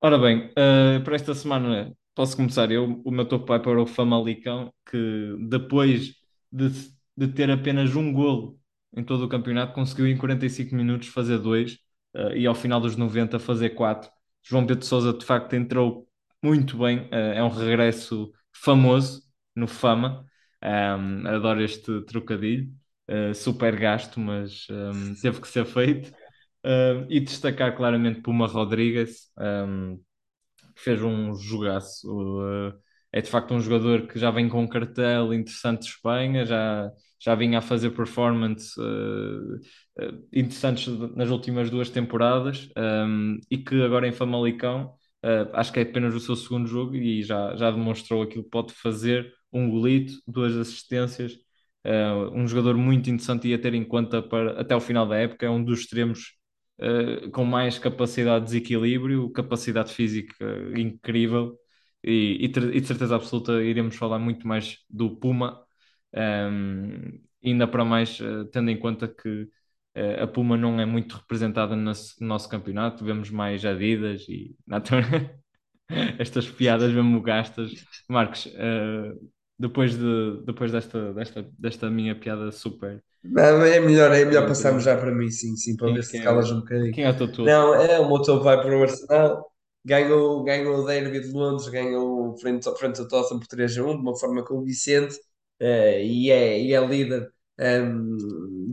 Ora 0.00 0.18
bem, 0.18 0.50
uh, 0.50 1.02
para 1.02 1.14
esta 1.14 1.34
semana 1.34 1.96
posso 2.14 2.36
começar. 2.36 2.70
Eu, 2.70 3.00
o 3.04 3.10
meu 3.10 3.26
topo 3.26 3.46
vai 3.46 3.58
para 3.60 3.80
o 3.80 3.86
Famalicão, 3.86 4.72
que 4.90 5.34
depois 5.48 6.14
de, 6.52 6.68
de 7.16 7.28
ter 7.28 7.50
apenas 7.50 7.94
um 7.96 8.12
golo 8.12 8.58
em 8.96 9.02
todo 9.02 9.24
o 9.24 9.28
campeonato, 9.28 9.72
conseguiu 9.72 10.06
em 10.06 10.16
45 10.16 10.74
minutos 10.74 11.08
fazer 11.08 11.38
dois 11.38 11.78
uh, 12.14 12.36
e 12.36 12.46
ao 12.46 12.54
final 12.54 12.80
dos 12.80 12.96
90 12.96 13.38
fazer 13.38 13.70
quatro. 13.70 14.10
João 14.42 14.66
Pedro 14.66 14.84
Sousa 14.84 15.12
de 15.12 15.24
facto 15.24 15.54
entrou 15.54 16.03
muito 16.44 16.76
bem, 16.76 17.06
uh, 17.06 17.14
é 17.34 17.42
um 17.42 17.48
regresso 17.48 18.30
famoso 18.52 19.22
no 19.56 19.66
Fama. 19.66 20.26
Um, 20.62 21.26
adoro 21.26 21.62
este 21.62 22.02
trocadilho, 22.06 22.70
super 23.34 23.78
gasto, 23.78 24.18
mas 24.18 24.66
um, 24.70 25.14
teve 25.20 25.40
que 25.40 25.48
ser 25.48 25.64
feito. 25.64 26.10
Uh, 26.64 27.04
e 27.10 27.20
destacar 27.20 27.76
claramente 27.76 28.22
Puma 28.22 28.46
Rodrigues, 28.46 29.30
um, 29.38 29.98
que 30.74 30.82
fez 30.82 31.02
um 31.02 31.34
jogaço. 31.34 32.08
Uh, 32.10 32.72
é 33.12 33.20
de 33.20 33.30
facto 33.30 33.54
um 33.54 33.60
jogador 33.60 34.06
que 34.06 34.18
já 34.18 34.30
vem 34.30 34.48
com 34.48 34.62
um 34.62 34.68
cartel 34.68 35.32
interessante 35.34 35.80
de 35.82 35.88
Espanha, 35.88 36.44
já, 36.46 36.90
já 37.20 37.34
vinha 37.34 37.58
a 37.58 37.62
fazer 37.62 37.90
performance 37.90 38.78
uh, 38.80 39.60
interessantes 40.32 40.88
nas 41.14 41.30
últimas 41.30 41.70
duas 41.70 41.90
temporadas 41.90 42.68
e 43.50 43.58
que 43.58 43.82
agora 43.82 44.08
em 44.08 44.12
Famalicão 44.12 44.94
acho 45.52 45.72
que 45.72 45.80
é 45.80 45.82
apenas 45.82 46.14
o 46.14 46.20
seu 46.20 46.36
segundo 46.36 46.66
jogo 46.66 46.94
e 46.96 47.22
já, 47.22 47.56
já 47.56 47.70
demonstrou 47.70 48.22
aquilo 48.22 48.44
que 48.44 48.50
pode 48.50 48.72
fazer. 48.74 49.32
Um 49.52 49.70
golito, 49.70 50.14
duas 50.26 50.56
assistências, 50.56 51.38
um 52.32 52.46
jogador 52.46 52.76
muito 52.76 53.08
interessante 53.08 53.48
e 53.48 53.54
a 53.54 53.58
ter 53.58 53.74
em 53.74 53.84
conta 53.84 54.22
para, 54.22 54.60
até 54.60 54.74
o 54.74 54.80
final 54.80 55.06
da 55.06 55.16
época, 55.16 55.46
é 55.46 55.50
um 55.50 55.62
dos 55.62 55.80
extremos 55.80 56.34
uh, 56.80 57.30
com 57.30 57.44
mais 57.44 57.78
capacidade 57.78 58.46
de 58.46 58.52
desequilíbrio, 58.52 59.30
capacidade 59.30 59.92
física 59.92 60.34
incrível 60.76 61.58
e, 62.02 62.38
e, 62.40 62.46
e, 62.46 62.80
de 62.80 62.86
certeza 62.86 63.16
absoluta 63.16 63.62
iremos 63.62 63.96
falar 63.96 64.18
muito 64.18 64.46
mais 64.46 64.78
do 64.90 65.16
Puma, 65.16 65.64
um, 66.14 67.20
ainda 67.44 67.66
para 67.66 67.84
mais 67.84 68.20
uh, 68.20 68.44
tendo 68.46 68.70
em 68.70 68.78
conta 68.78 69.08
que 69.08 69.28
uh, 69.28 69.48
a 70.22 70.26
Puma 70.26 70.56
não 70.56 70.80
é 70.80 70.86
muito 70.86 71.16
representada 71.16 71.76
no 71.76 71.82
nosso, 71.82 72.16
no 72.20 72.26
nosso 72.28 72.48
campeonato, 72.48 73.04
vemos 73.04 73.30
mais 73.30 73.64
Adidas 73.64 74.26
e 74.28 74.56
estas 76.18 76.48
piadas 76.50 76.92
mesmo 76.92 77.20
gastas. 77.22 77.72
Marcos, 78.08 78.46
uh, 78.46 79.30
depois, 79.58 79.96
de, 79.96 80.42
depois 80.44 80.72
desta, 80.72 81.12
desta, 81.14 81.42
desta 81.58 81.90
minha 81.90 82.14
piada 82.18 82.50
super 82.52 83.02
não, 83.22 83.62
é 83.64 83.80
melhor, 83.80 84.12
é 84.12 84.24
melhor 84.24 84.46
passarmos 84.46 84.84
já 84.84 84.96
para 84.96 85.10
mim, 85.14 85.30
sim, 85.30 85.56
sim, 85.56 85.76
para 85.76 85.88
Quem, 85.88 85.92
ver 85.92 86.02
se 86.04 86.18
é, 86.18 86.20
calas 86.20 86.50
o- 86.50 86.52
um 86.52 86.60
bocadinho. 86.60 86.92
quem 86.92 87.04
é 87.04 87.10
o 87.10 87.32
teu? 87.32 87.32
Não, 87.42 87.74
é, 87.74 87.98
o 88.00 88.08
meu 88.08 88.22
topo 88.22 88.44
vai 88.44 88.60
para 88.60 88.76
o 88.78 88.82
Arsenal. 88.82 89.50
Ganhou, 89.84 90.42
ganhou 90.44 90.76
o 90.78 90.84
Derby 90.86 91.20
de 91.20 91.30
Londres, 91.32 91.68
ganhou 91.68 92.36
frente, 92.38 92.64
frente 92.78 93.00
ao 93.00 93.08
Tottenham 93.08 93.38
por 93.40 93.46
3 93.48 93.76
a 93.78 93.82
1, 93.84 93.94
de 93.96 94.00
uma 94.02 94.16
forma 94.16 94.42
convincente, 94.44 95.14
eh, 95.60 96.02
e, 96.04 96.30
é, 96.30 96.58
e 96.62 96.72
é 96.74 96.80
líder 96.86 97.30
ehm, 97.58 98.16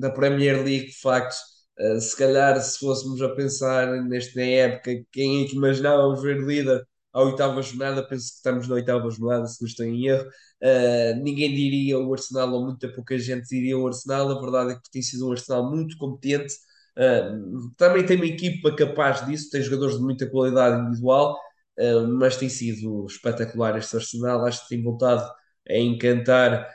da 0.01 0.11
Premier 0.11 0.63
League, 0.63 0.87
de 0.87 0.99
facto. 0.99 1.35
Eh, 1.79 1.99
se 1.99 2.15
calhar, 2.17 2.59
se 2.61 2.79
fôssemos 2.79 3.21
a 3.21 3.29
pensar 3.29 3.87
nesta 4.03 4.41
época, 4.41 4.91
quem 5.11 5.43
é 5.43 5.47
que 5.47 5.55
imaginávamos 5.55 6.21
ver 6.21 6.39
líder 6.39 6.83
à 7.13 7.21
oitava 7.23 7.61
jornada? 7.61 8.07
Penso 8.07 8.29
que 8.31 8.35
estamos 8.37 8.67
na 8.67 8.75
oitava 8.75 9.09
jornada, 9.09 9.47
se 9.47 9.61
não 9.61 9.67
estou 9.67 9.85
em 9.85 10.07
erro. 10.07 10.27
Uh, 10.61 11.23
ninguém 11.23 11.53
diria 11.55 11.97
o 11.99 12.13
Arsenal, 12.13 12.51
ou 12.53 12.65
muita 12.65 12.87
pouca 12.93 13.17
gente 13.17 13.47
diria 13.47 13.77
o 13.77 13.87
Arsenal. 13.87 14.29
A 14.29 14.41
verdade 14.41 14.73
é 14.73 14.75
que 14.75 14.91
tem 14.91 15.01
sido 15.01 15.27
um 15.27 15.31
Arsenal 15.31 15.69
muito 15.71 15.97
competente. 15.97 16.53
Uh, 16.97 17.71
também 17.77 18.05
tem 18.05 18.17
uma 18.17 18.25
equipa 18.25 18.75
capaz 18.75 19.25
disso, 19.25 19.49
tem 19.49 19.61
jogadores 19.61 19.95
de 19.97 20.03
muita 20.03 20.29
qualidade 20.29 20.81
individual, 20.81 21.37
uh, 21.79 22.07
mas 22.07 22.37
tem 22.37 22.49
sido 22.49 23.05
espetacular 23.07 23.77
este 23.77 23.95
Arsenal. 23.95 24.45
Acho 24.45 24.63
que 24.63 24.69
tem 24.75 24.83
voltado 24.83 25.23
a 25.69 25.77
encantar 25.77 26.67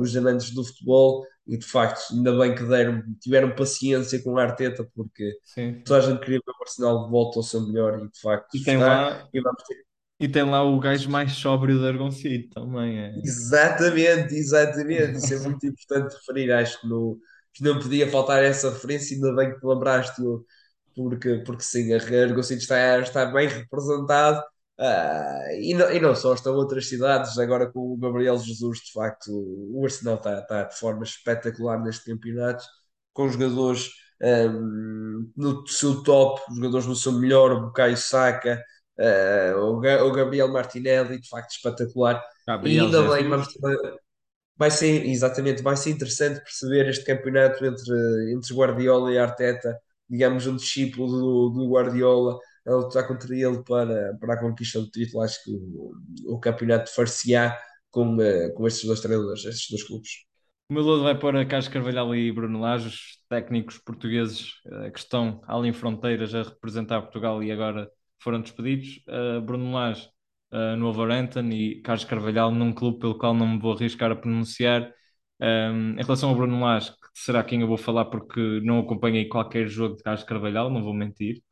os 0.00 0.16
amantes 0.16 0.50
do 0.50 0.64
futebol 0.64 1.24
e 1.48 1.56
de 1.58 1.66
facto, 1.66 2.12
ainda 2.14 2.38
bem 2.38 2.54
que 2.54 2.64
deram, 2.64 3.02
tiveram 3.20 3.54
paciência 3.56 4.22
com 4.22 4.36
a 4.38 4.42
Arteta, 4.44 4.84
porque 4.94 5.32
Sim. 5.42 5.82
toda 5.84 6.00
a 6.00 6.02
gente 6.10 6.20
queria 6.20 6.40
ver 6.46 6.52
o 6.52 6.62
Arsenal 6.62 7.04
de 7.06 7.10
volta 7.10 7.38
ao 7.38 7.42
seu 7.42 7.62
melhor 7.66 7.98
e 8.00 8.10
de 8.10 8.20
facto 8.20 8.52
E 8.52 8.60
tem 8.62 8.76
está. 8.76 8.86
lá, 8.86 9.28
E 9.32 9.40
ter 9.42 9.76
e 10.20 10.28
tem 10.28 10.44
lá 10.44 10.62
o 10.64 10.78
gajo 10.80 11.10
mais 11.10 11.32
sóbrio 11.32 11.78
de 11.78 11.86
Argoncillo 11.86 12.48
também. 12.50 12.98
É. 12.98 13.12
Exatamente, 13.22 14.34
exatamente. 14.34 15.18
Isso 15.18 15.34
é 15.34 15.38
muito 15.40 15.66
importante 15.66 16.14
referir. 16.14 16.52
Acho 16.52 16.80
que, 16.80 16.86
no, 16.88 17.18
que 17.52 17.62
não 17.64 17.78
podia 17.80 18.10
faltar 18.10 18.42
essa 18.44 18.70
referência, 18.70 19.14
ainda 19.16 19.34
bem 19.34 19.52
que 19.52 19.60
te 19.60 19.66
lembraste, 19.66 20.22
porque, 20.94 21.42
porque 21.46 21.62
sim, 21.62 21.92
a 21.92 21.96
Argoncillo 21.98 22.60
está, 22.60 22.98
está 23.00 23.26
bem 23.26 23.48
representado. 23.48 24.42
Ah, 24.78 25.44
e, 25.60 25.74
não, 25.74 25.90
e 25.90 26.00
não 26.00 26.14
só, 26.14 26.34
estão 26.34 26.54
outras 26.54 26.88
cidades, 26.88 27.38
agora 27.38 27.70
com 27.70 27.92
o 27.92 27.96
Gabriel 27.96 28.38
Jesus, 28.38 28.78
de 28.80 28.92
facto, 28.92 29.28
o 29.30 29.84
Arsenal 29.84 30.16
está, 30.16 30.40
está 30.40 30.64
de 30.64 30.78
forma 30.78 31.04
espetacular 31.04 31.82
neste 31.82 32.10
campeonato, 32.10 32.64
com 33.12 33.28
jogadores 33.28 33.90
ahm, 34.22 35.30
no 35.36 35.66
seu 35.66 36.02
top, 36.02 36.40
jogadores 36.54 36.86
no 36.86 36.96
seu 36.96 37.12
melhor, 37.12 37.52
o 37.52 37.60
Bukayo 37.66 37.96
Saka, 37.96 38.62
Uh, 39.00 39.56
o, 39.60 39.76
o 39.76 40.12
Gabriel 40.12 40.48
Martinelli, 40.48 41.20
de 41.20 41.28
facto, 41.28 41.52
espetacular. 41.52 42.16
E 42.16 42.50
Gabriel 42.50 42.86
ainda 42.86 43.02
bem, 43.02 43.28
vamos 43.28 43.46
vai 44.58 44.70
ser, 44.70 45.06
exatamente, 45.06 45.62
vai 45.62 45.76
ser 45.76 45.90
interessante 45.90 46.40
perceber 46.40 46.88
este 46.88 47.04
campeonato 47.04 47.64
entre, 47.64 48.32
entre 48.34 48.54
Guardiola 48.54 49.12
e 49.12 49.18
Arteta, 49.18 49.78
digamos, 50.10 50.46
um 50.48 50.56
discípulo 50.56 51.08
do, 51.08 51.50
do 51.50 51.70
Guardiola, 51.70 52.38
a 52.68 52.76
lutar 52.76 53.06
contra 53.06 53.34
ele 53.34 53.62
para, 53.64 54.14
para 54.20 54.34
a 54.34 54.40
conquista 54.40 54.80
do 54.80 54.90
título. 54.90 55.22
Acho 55.22 55.42
que 55.42 55.50
o, 55.50 56.34
o 56.34 56.40
campeonato 56.40 56.92
far-se-á 56.94 57.58
com, 57.90 58.16
uh, 58.16 58.54
com 58.54 58.66
estes 58.66 58.84
dois 58.84 59.00
treinadores, 59.00 59.44
estes 59.44 59.70
dois 59.70 59.82
clubes. 59.84 60.10
O 60.70 60.74
meu 60.74 60.82
lodo 60.82 61.02
vai 61.02 61.18
para 61.18 61.46
Carlos 61.46 61.68
Carvalhal 61.68 62.14
e 62.14 62.30
Bruno 62.30 62.60
Lage, 62.60 62.88
os 62.88 63.00
técnicos 63.26 63.78
portugueses 63.78 64.52
eh, 64.66 64.90
que 64.90 64.98
estão 64.98 65.40
além 65.46 65.72
fronteiras 65.72 66.34
a 66.34 66.42
representar 66.42 67.00
Portugal 67.00 67.42
e 67.42 67.50
agora 67.50 67.90
foram 68.18 68.42
despedidos. 68.42 69.02
Uh, 69.08 69.40
Bruno 69.40 69.72
Lage 69.72 70.10
no 70.78 70.92
Wolverhampton 70.92 71.48
e 71.50 71.80
Carlos 71.82 72.04
Carvalhal 72.04 72.50
num 72.50 72.72
clube 72.72 72.98
pelo 72.98 73.18
qual 73.18 73.34
não 73.34 73.46
me 73.46 73.58
vou 73.58 73.72
arriscar 73.74 74.10
a 74.10 74.16
pronunciar. 74.16 74.92
Um, 75.40 75.92
em 75.92 76.02
relação 76.02 76.30
ao 76.30 76.34
Bruno 76.34 76.60
Lage, 76.60 76.92
será 77.14 77.44
quem 77.44 77.60
eu 77.60 77.68
vou 77.68 77.76
falar 77.76 78.06
porque 78.06 78.60
não 78.62 78.80
acompanhei 78.80 79.28
qualquer 79.28 79.68
jogo 79.68 79.96
de 79.96 80.02
Carlos 80.02 80.24
Carvalhal, 80.24 80.70
não 80.70 80.82
vou 80.82 80.94
mentir. 80.94 81.42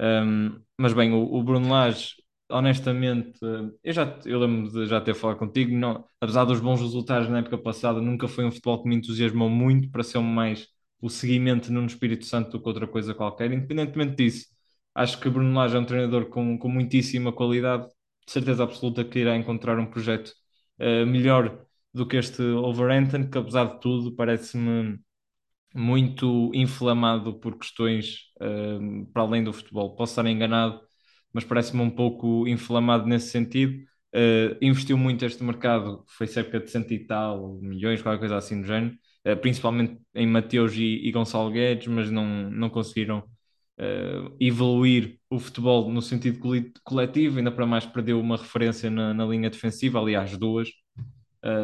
Um, 0.00 0.60
mas 0.78 0.92
bem, 0.92 1.12
o, 1.12 1.22
o 1.34 1.42
Bruno 1.42 1.68
Lage, 1.70 2.14
honestamente, 2.50 3.38
uh, 3.44 3.72
eu 3.82 3.92
já 3.92 4.18
eu 4.24 4.38
lembro 4.40 4.70
de 4.70 4.86
já 4.86 5.00
ter 5.00 5.14
falado 5.14 5.38
contigo, 5.38 5.74
não, 5.74 6.04
apesar 6.20 6.44
dos 6.44 6.60
bons 6.60 6.80
resultados 6.80 7.28
na 7.28 7.38
época 7.38 7.58
passada, 7.58 8.00
nunca 8.00 8.28
foi 8.28 8.44
um 8.44 8.50
futebol 8.50 8.82
que 8.82 8.88
me 8.88 8.96
entusiasmou 8.96 9.48
muito 9.48 9.90
ser 10.04 10.20
mais 10.20 10.66
o 11.00 11.08
seguimento 11.10 11.72
no 11.72 11.84
Espírito 11.86 12.24
Santo 12.24 12.50
do 12.52 12.62
que 12.62 12.68
outra 12.68 12.86
coisa 12.86 13.14
qualquer. 13.14 13.52
Independentemente 13.52 14.16
disso, 14.16 14.46
acho 14.94 15.20
que 15.20 15.28
Bruno 15.30 15.54
Lage 15.54 15.76
é 15.76 15.78
um 15.80 15.84
treinador 15.84 16.26
com, 16.28 16.58
com 16.58 16.68
muitíssima 16.68 17.32
qualidade, 17.32 17.86
de 18.26 18.32
certeza 18.32 18.62
absoluta 18.64 19.04
que 19.04 19.18
irá 19.18 19.36
encontrar 19.36 19.78
um 19.78 19.86
projeto 19.86 20.32
uh, 20.80 21.06
melhor 21.06 21.64
do 21.92 22.06
que 22.06 22.16
este 22.16 22.42
Wolverhampton, 22.42 23.28
que 23.30 23.38
apesar 23.38 23.64
de 23.66 23.80
tudo 23.80 24.14
parece-me 24.14 24.98
muito 25.74 26.50
inflamado 26.54 27.34
por 27.34 27.58
questões 27.58 28.30
uh, 28.40 29.06
para 29.12 29.22
além 29.22 29.42
do 29.44 29.52
futebol. 29.52 29.96
Posso 29.96 30.12
estar 30.12 30.26
enganado, 30.26 30.80
mas 31.32 31.44
parece-me 31.44 31.82
um 31.82 31.90
pouco 31.90 32.46
inflamado 32.46 33.06
nesse 33.06 33.30
sentido. 33.30 33.82
Uh, 34.14 34.56
investiu 34.60 34.98
muito 34.98 35.24
este 35.24 35.42
mercado, 35.42 36.04
foi 36.06 36.26
cerca 36.26 36.60
de 36.60 36.70
cento 36.70 36.92
e 36.92 36.98
tal 36.98 37.58
milhões, 37.62 38.02
qualquer 38.02 38.18
coisa 38.18 38.36
assim 38.36 38.60
do 38.60 38.66
género, 38.66 38.94
uh, 39.26 39.36
principalmente 39.38 39.98
em 40.14 40.26
Mateus 40.26 40.74
e, 40.76 41.00
e 41.02 41.10
Gonçalo 41.10 41.50
Guedes, 41.50 41.86
mas 41.86 42.10
não, 42.10 42.50
não 42.50 42.68
conseguiram 42.68 43.20
uh, 43.80 44.36
evoluir 44.38 45.18
o 45.30 45.38
futebol 45.38 45.90
no 45.90 46.02
sentido 46.02 46.38
coletivo, 46.84 47.38
ainda 47.38 47.50
para 47.50 47.64
mais 47.64 47.86
perdeu 47.86 48.20
uma 48.20 48.36
referência 48.36 48.90
na, 48.90 49.14
na 49.14 49.24
linha 49.24 49.48
defensiva, 49.48 49.98
aliás, 49.98 50.36
duas, 50.36 50.68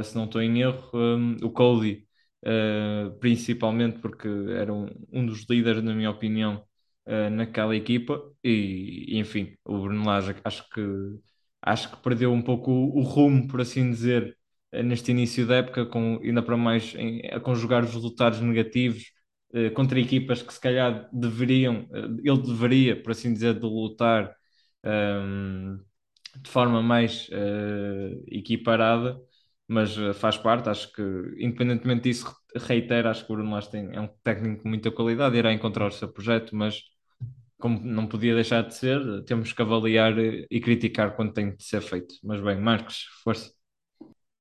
se 0.02 0.16
não 0.16 0.24
estou 0.24 0.42
em 0.42 0.60
erro. 0.60 0.90
Um, 0.92 1.36
o 1.42 1.50
Cody, 1.50 2.07
uh, 2.44 3.18
principalmente 3.18 3.98
porque 4.00 4.28
era 4.50 4.72
um, 4.72 4.88
um, 5.12 5.26
dos 5.26 5.46
líderes, 5.48 5.82
na 5.82 5.94
minha 5.94 6.10
opinião, 6.10 6.64
uh, 7.06 7.30
naquela 7.30 7.76
equipa, 7.76 8.20
e, 8.42 9.18
enfim, 9.18 9.56
o 9.64 9.78
Bruno 9.80 10.04
Lage 10.06 10.34
acho 10.44 10.68
que, 10.70 10.80
acho 11.62 11.90
que 11.90 12.02
perdeu 12.02 12.32
um 12.32 12.42
pouco 12.42 12.70
o, 12.70 12.98
o 12.98 13.02
rumo, 13.02 13.46
por 13.48 13.60
assim 13.60 13.90
dizer, 13.90 14.36
neste 14.72 15.10
início 15.10 15.46
da 15.46 15.56
época, 15.56 15.86
com, 15.86 16.20
ainda 16.22 16.42
para 16.42 16.56
mais 16.56 16.94
em, 16.94 17.20
a 17.32 17.40
conjugar 17.40 17.84
os 17.84 17.94
resultados 17.94 18.40
negativos 18.40 19.12
eh, 19.52 19.70
contra 19.70 19.98
equipas 19.98 20.42
que 20.42 20.52
se 20.52 20.60
calhar 20.60 21.08
deveriam, 21.12 21.88
eh, 21.92 22.06
ele 22.24 22.42
deveria, 22.42 23.02
por 23.02 23.12
assim 23.12 23.32
dizer, 23.32 23.54
de 23.54 23.60
lutar 23.66 24.34
um, 24.84 25.78
de 26.42 26.50
forma 26.50 26.82
mais 26.82 27.28
uh, 27.30 28.24
equiparada, 28.28 29.18
mas 29.68 29.96
uh, 29.98 30.14
faz 30.14 30.36
parte. 30.36 30.68
Acho 30.68 30.92
que, 30.92 31.02
independentemente 31.38 32.04
disso, 32.04 32.34
reitero, 32.56 33.08
acho 33.08 33.26
que 33.26 33.32
o 33.32 33.36
Bruno 33.36 33.52
Lage 33.52 33.70
tem, 33.70 33.94
é 33.94 34.00
um 34.00 34.08
técnico 34.24 34.62
com 34.62 34.68
muita 34.68 34.90
qualidade, 34.90 35.36
irá 35.36 35.52
encontrar 35.52 35.86
o 35.86 35.92
seu 35.92 36.08
projeto, 36.08 36.56
mas 36.56 36.82
como 37.58 37.80
não 37.80 38.06
podia 38.06 38.34
deixar 38.34 38.62
de 38.62 38.74
ser, 38.74 39.00
temos 39.24 39.52
que 39.52 39.60
avaliar 39.60 40.16
e 40.18 40.60
criticar 40.60 41.14
quando 41.16 41.32
tem 41.32 41.54
de 41.54 41.64
ser 41.64 41.82
feito. 41.82 42.14
Mas 42.22 42.40
bem, 42.40 42.60
Marcos, 42.60 43.04
força. 43.22 43.50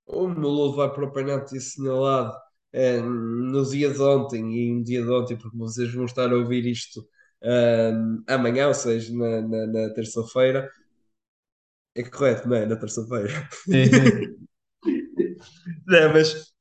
O 0.06 0.28
meu 0.28 0.50
lodo 0.50 0.76
vai 0.76 0.92
para 0.92 1.04
o 1.04 1.12
penalti 1.12 1.58
assinalado 1.58 2.34
é, 2.72 3.02
no 3.02 3.66
dia 3.66 3.92
de 3.92 4.02
ontem 4.02 4.56
e 4.56 4.74
no 4.74 4.84
dia 4.84 5.04
de 5.04 5.10
ontem, 5.10 5.36
porque 5.36 5.58
vocês 5.58 5.92
vão 5.94 6.06
estar 6.06 6.32
a 6.32 6.36
ouvir 6.36 6.66
isto 6.66 7.06
um, 7.44 8.24
amanhã, 8.28 8.68
ou 8.68 8.74
seja, 8.74 9.14
na, 9.14 9.42
na, 9.42 9.68
na 9.68 9.94
terça-feira. 9.94 10.70
É 11.96 12.04
correto, 12.04 12.48
não 12.48 12.56
é? 12.56 12.66
Na 12.66 12.76
terça-feira. 12.76 13.50
não, 16.08 16.14
mas 16.14 16.54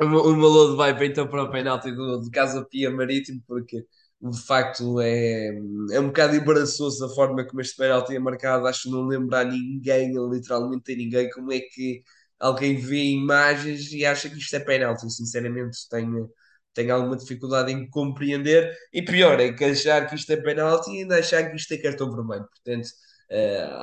o, 0.00 0.04
o 0.06 0.76
vai 0.76 0.92
então 1.06 1.28
para 1.28 1.44
o 1.44 1.50
penalti 1.50 1.92
do, 1.92 2.20
do 2.20 2.30
Casa 2.30 2.64
Pia 2.66 2.90
Marítimo, 2.90 3.42
porque 3.46 3.86
de 4.20 4.42
facto 4.46 5.00
é, 5.00 5.48
é 5.92 6.00
um 6.00 6.08
bocado 6.08 6.36
embaraçoso 6.36 7.04
a 7.04 7.10
forma 7.14 7.46
como 7.46 7.60
este 7.60 7.76
penalti 7.76 8.16
é 8.16 8.18
marcado. 8.18 8.66
Acho 8.66 8.84
que 8.84 8.90
não 8.90 9.06
lembra 9.06 9.40
a 9.40 9.44
ninguém, 9.44 10.12
literalmente 10.30 10.92
a 10.92 10.96
ninguém, 10.96 11.30
como 11.30 11.52
é 11.52 11.60
que 11.60 12.02
alguém 12.40 12.76
vê 12.78 13.04
imagens 13.04 13.92
e 13.92 14.04
acha 14.06 14.28
que 14.30 14.38
isto 14.38 14.54
é 14.56 14.60
penalti. 14.60 15.10
Sinceramente, 15.10 15.78
tenho, 15.90 16.30
tenho 16.74 16.94
alguma 16.94 17.16
dificuldade 17.16 17.72
em 17.72 17.88
compreender. 17.90 18.74
E 18.92 19.02
pior 19.02 19.40
é 19.40 19.52
que 19.52 19.64
achar 19.64 20.08
que 20.08 20.14
isto 20.16 20.32
é 20.32 20.36
penalti 20.36 20.90
e 20.92 21.00
ainda 21.02 21.18
achar 21.18 21.48
que 21.50 21.56
isto 21.56 21.72
é 21.74 21.78
cartão 21.78 22.10
vermelho. 22.14 22.46
Portanto, 22.48 22.88
uh, 23.30 23.74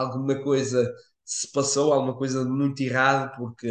alguma 0.00 0.42
coisa 0.42 0.92
se 1.32 1.50
passou, 1.52 1.92
alguma 1.92 2.16
coisa 2.16 2.44
muito 2.44 2.80
errada, 2.82 3.32
porque 3.36 3.68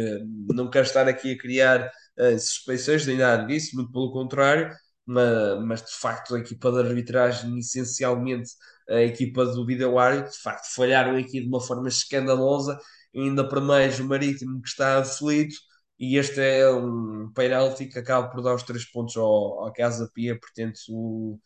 não 0.54 0.70
quero 0.70 0.86
estar 0.86 1.08
aqui 1.08 1.32
a 1.32 1.38
criar 1.38 1.90
uh, 2.18 2.38
suspeições 2.38 3.06
nem 3.06 3.18
nada 3.18 3.46
disso, 3.46 3.76
muito 3.76 3.92
pelo 3.92 4.12
contrário 4.12 4.70
mas, 5.10 5.64
mas 5.64 5.82
de 5.82 5.92
facto 5.92 6.34
a 6.34 6.38
equipa 6.40 6.70
de 6.70 6.78
arbitragem, 6.88 7.58
essencialmente 7.58 8.50
a 8.88 9.02
equipa 9.02 9.44
do 9.46 9.66
vídeo 9.66 9.98
árbitro, 9.98 10.32
de 10.32 10.38
facto 10.38 10.72
falharam 10.74 11.16
aqui 11.16 11.40
de 11.40 11.48
uma 11.48 11.60
forma 11.60 11.88
escandalosa, 11.88 12.78
ainda 13.14 13.48
para 13.48 13.60
mais 13.60 13.98
o 14.00 14.04
Marítimo 14.04 14.60
que 14.62 14.68
está 14.68 14.98
aflito, 15.00 15.56
e 15.98 16.16
este 16.16 16.40
é 16.40 16.70
um 16.70 17.30
penalti 17.34 17.86
que 17.86 17.98
acaba 17.98 18.28
por 18.30 18.42
dar 18.42 18.54
os 18.54 18.62
três 18.62 18.84
pontos 18.90 19.16
ao, 19.16 19.64
ao 19.64 19.72
Casa 19.72 20.10
Pia, 20.14 20.38
portanto, 20.38 20.78
o, 20.88 21.40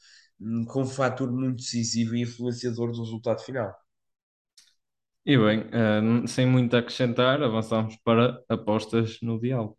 com 0.69 0.83
um 0.83 0.87
fator 0.87 1.31
muito 1.33 1.57
decisivo 1.57 2.15
e 2.15 2.23
influenciador 2.23 2.93
do 2.93 3.01
resultado 3.03 3.43
final. 3.43 3.75
E 5.27 5.39
bem, 5.39 5.61
uh, 5.61 6.29
sem 6.29 6.47
muito 6.47 6.77
acrescentar, 6.77 7.43
avançamos 7.43 7.97
para 8.05 8.39
apostas 8.49 9.19
no 9.23 9.41
diálogo. 9.41 9.79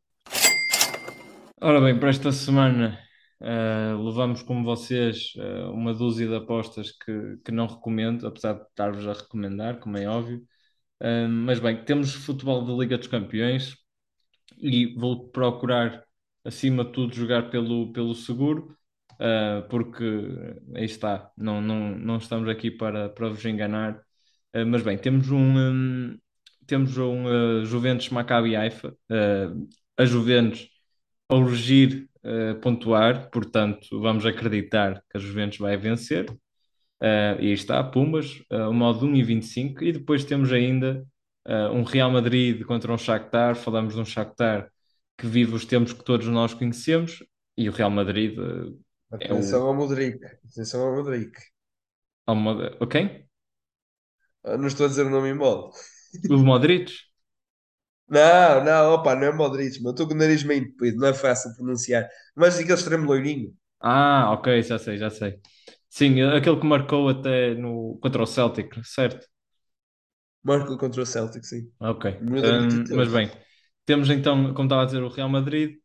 Ora 1.61 1.79
bem, 1.81 1.99
para 1.99 2.09
esta 2.09 2.31
semana 2.31 2.99
Uh, 3.41 4.01
levamos, 4.01 4.41
como 4.41 4.63
vocês, 4.63 5.33
uh, 5.35 5.71
uma 5.71 5.93
dúzia 5.93 6.27
de 6.27 6.35
apostas 6.35 6.91
que, 6.91 7.37
que 7.43 7.51
não 7.51 7.67
recomendo, 7.67 8.25
apesar 8.25 8.53
de 8.53 8.63
estar-vos 8.63 9.07
a 9.07 9.13
recomendar, 9.13 9.79
como 9.79 9.97
é 9.97 10.07
óbvio. 10.07 10.39
Uh, 11.01 11.27
mas 11.29 11.59
bem, 11.59 11.83
temos 11.85 12.13
futebol 12.13 12.65
da 12.65 12.73
Liga 12.73 12.97
dos 12.97 13.07
Campeões 13.07 13.75
e 14.57 14.95
vou 14.97 15.29
procurar, 15.29 16.03
acima 16.43 16.85
de 16.85 16.91
tudo, 16.93 17.15
jogar 17.15 17.49
pelo, 17.49 17.91
pelo 17.93 18.15
seguro, 18.15 18.75
porque 19.69 20.03
aí 20.75 20.85
está, 20.85 21.31
não, 21.37 21.61
não, 21.61 21.97
não 21.97 22.17
estamos 22.17 22.49
aqui 22.49 22.71
para, 22.71 23.09
para 23.09 23.29
vos 23.29 23.45
enganar. 23.45 24.01
Mas 24.67 24.81
bem, 24.81 24.97
temos 24.97 25.29
um, 25.29 25.57
um 25.57 26.17
temos 26.67 26.97
um 26.97 27.63
Juventus 27.65 28.09
Maccabi 28.09 28.55
Haifa, 28.55 28.95
a 29.97 30.05
Juventus 30.05 30.67
ao 31.29 31.43
regir 31.43 32.07
uh, 32.23 32.59
pontuar, 32.59 33.29
portanto, 33.29 33.87
vamos 33.99 34.25
acreditar 34.25 35.03
que 35.09 35.17
a 35.17 35.19
Juventus 35.19 35.57
vai 35.57 35.77
vencer. 35.77 36.29
Uh, 37.01 37.37
e 37.39 37.47
aí 37.47 37.53
está, 37.53 37.83
Pumas, 37.83 38.41
uh, 38.51 38.69
o 38.69 38.73
modo 38.73 39.05
1,25. 39.05 39.81
E 39.81 39.91
depois 39.91 40.23
temos 40.23 40.51
ainda 40.51 41.05
uh, 41.47 41.71
um 41.73 41.83
Real 41.83 42.09
Madrid 42.09 42.63
contra 42.63 42.91
um 42.91 42.97
Shakhtar. 42.97 43.55
Falamos 43.55 43.93
de 43.93 43.99
um 43.99 44.05
Shakhtar 44.05 44.71
que 45.17 45.27
vive 45.27 45.53
os 45.53 45.65
tempos 45.65 45.93
que 45.93 46.03
todos 46.03 46.27
nós 46.27 46.53
conhecemos. 46.53 47.23
E 47.57 47.69
o 47.69 47.71
Real 47.71 47.89
Madrid 47.89 48.37
uh, 48.37 48.79
Atenção 49.11 49.61
é 49.61 49.63
o... 49.63 49.67
ao 49.67 49.75
Modric. 49.75 50.19
Atenção 50.51 50.87
ao 50.87 50.95
Modric. 50.95 51.31
Ao 52.25 52.35
Mod... 52.35 52.75
Ok? 52.79 53.24
Não 54.45 54.67
estou 54.67 54.85
a 54.85 54.89
dizer 54.89 55.05
o 55.05 55.09
nome 55.09 55.29
em 55.29 55.33
modo. 55.33 55.71
O 56.29 56.37
Modric? 56.37 56.93
Não, 58.07 58.63
não, 58.63 58.93
opa, 58.93 59.15
não 59.15 59.23
é 59.23 59.33
Modric, 59.33 59.81
mas 59.81 59.93
estou 59.93 60.07
com 60.07 60.13
o 60.13 60.17
nariz 60.17 60.43
meio 60.43 60.61
entupido, 60.61 60.97
não 60.97 61.07
é 61.07 61.13
fácil 61.13 61.53
pronunciar. 61.55 62.07
Mas 62.35 62.57
aquele 62.57 62.73
extremo 62.73 63.05
loirinho. 63.05 63.53
Ah, 63.79 64.31
ok, 64.31 64.61
já 64.61 64.77
sei, 64.77 64.97
já 64.97 65.09
sei. 65.09 65.39
Sim, 65.89 66.21
aquele 66.21 66.59
que 66.59 66.65
marcou 66.65 67.09
até 67.09 67.55
no, 67.55 67.97
contra 68.01 68.21
o 68.21 68.25
Celtic, 68.25 68.75
certo? 68.83 69.25
Marcou 70.43 70.77
contra 70.77 71.01
o 71.01 71.05
Celtic, 71.05 71.43
sim. 71.43 71.71
Ok. 71.79 72.19
Um, 72.21 72.95
mas 72.95 73.11
bem, 73.11 73.31
temos 73.85 74.09
então, 74.09 74.53
como 74.53 74.67
estava 74.67 74.83
a 74.83 74.85
dizer, 74.85 75.01
o 75.01 75.09
Real 75.09 75.29
Madrid. 75.29 75.77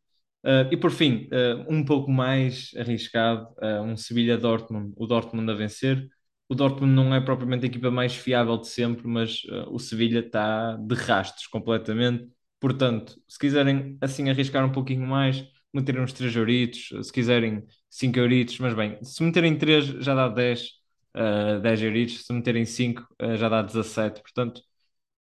Uh, 0.43 0.65
e 0.71 0.77
por 0.77 0.91
fim, 0.91 1.29
uh, 1.31 1.65
um 1.71 1.85
pouco 1.85 2.09
mais 2.11 2.71
arriscado, 2.75 3.47
uh, 3.61 3.81
um 3.83 3.95
Sevilha-Dortmund, 3.95 4.93
o 4.97 5.05
Dortmund 5.05 5.51
a 5.51 5.55
vencer. 5.55 6.07
O 6.51 6.55
Dortmund 6.55 6.93
não 6.93 7.15
é 7.15 7.21
propriamente 7.21 7.63
a 7.63 7.67
equipa 7.69 7.89
mais 7.89 8.13
fiável 8.13 8.57
de 8.57 8.67
sempre, 8.67 9.07
mas 9.07 9.41
uh, 9.45 9.73
o 9.73 9.79
Sevilha 9.79 10.19
está 10.19 10.75
de 10.75 10.95
rastros 10.95 11.47
completamente. 11.47 12.27
Portanto, 12.59 13.15
se 13.25 13.39
quiserem 13.39 13.97
assim 14.01 14.29
arriscar 14.29 14.65
um 14.65 14.71
pouquinho 14.73 15.07
mais, 15.07 15.45
meterem 15.73 16.01
uns 16.01 16.11
3 16.11 16.35
euritos, 16.35 16.89
se 17.07 17.13
quiserem 17.13 17.65
5 17.89 18.19
euritos, 18.19 18.59
mas 18.59 18.73
bem, 18.73 19.01
se 19.01 19.23
meterem 19.23 19.57
3 19.57 19.85
já 20.03 20.13
dá 20.13 20.27
10, 20.27 20.71
uh, 21.15 21.61
10 21.61 21.83
euritos, 21.83 22.25
se 22.25 22.33
meterem 22.33 22.65
5 22.65 23.01
uh, 23.21 23.37
já 23.37 23.47
dá 23.47 23.61
17. 23.61 24.21
Portanto, 24.21 24.61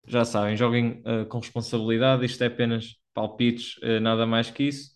já 0.07 0.23
sabem, 0.25 0.55
joguem 0.55 1.01
uh, 1.07 1.25
com 1.27 1.39
responsabilidade, 1.39 2.23
isto 2.23 2.43
é 2.43 2.47
apenas 2.47 2.97
palpites, 3.15 3.79
nada 3.99 4.27
mais 4.27 4.51
que 4.51 4.61
isso. 4.65 4.91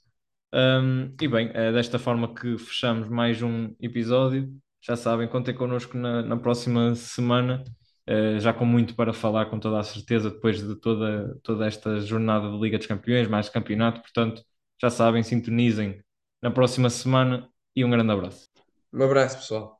Um, 0.54 1.12
e 1.20 1.28
bem, 1.28 1.50
é 1.56 1.72
desta 1.72 1.98
forma 1.98 2.36
que 2.36 2.56
fechamos 2.60 3.10
mais 3.10 3.42
um 3.42 3.74
episódio 3.80 4.54
já 4.82 4.96
sabem, 4.96 5.28
contem 5.28 5.54
connosco 5.54 5.98
na, 5.98 6.22
na 6.22 6.38
próxima 6.38 6.96
semana, 6.96 7.63
uh, 8.10 8.39
já 8.39 8.54
com 8.54 8.65
muito 8.65 8.96
para 8.96 9.13
falar, 9.13 9.48
com 9.48 9.60
toda 9.60 9.80
a 9.80 9.84
certeza, 9.84 10.30
depois 10.30 10.65
de 10.65 10.76
toda, 10.76 11.38
toda 11.44 11.68
esta 11.68 12.00
jornada 12.02 12.50
de 12.50 12.58
Liga 12.60 12.78
dos 12.78 12.88
Campeões, 12.88 13.28
mais 13.28 13.50
campeonato. 13.50 14.02
Portanto, 14.02 14.44
já 14.82 14.89
sabem, 14.89 15.24
sintonizem 15.24 16.02
na 16.42 16.52
próxima 16.52 16.89
semana 16.89 17.50
e 17.76 17.84
um 17.84 17.89
grande 17.89 18.12
abraço. 18.12 18.48
Um 18.94 19.04
abraço, 19.04 19.38
pessoal. 19.38 19.79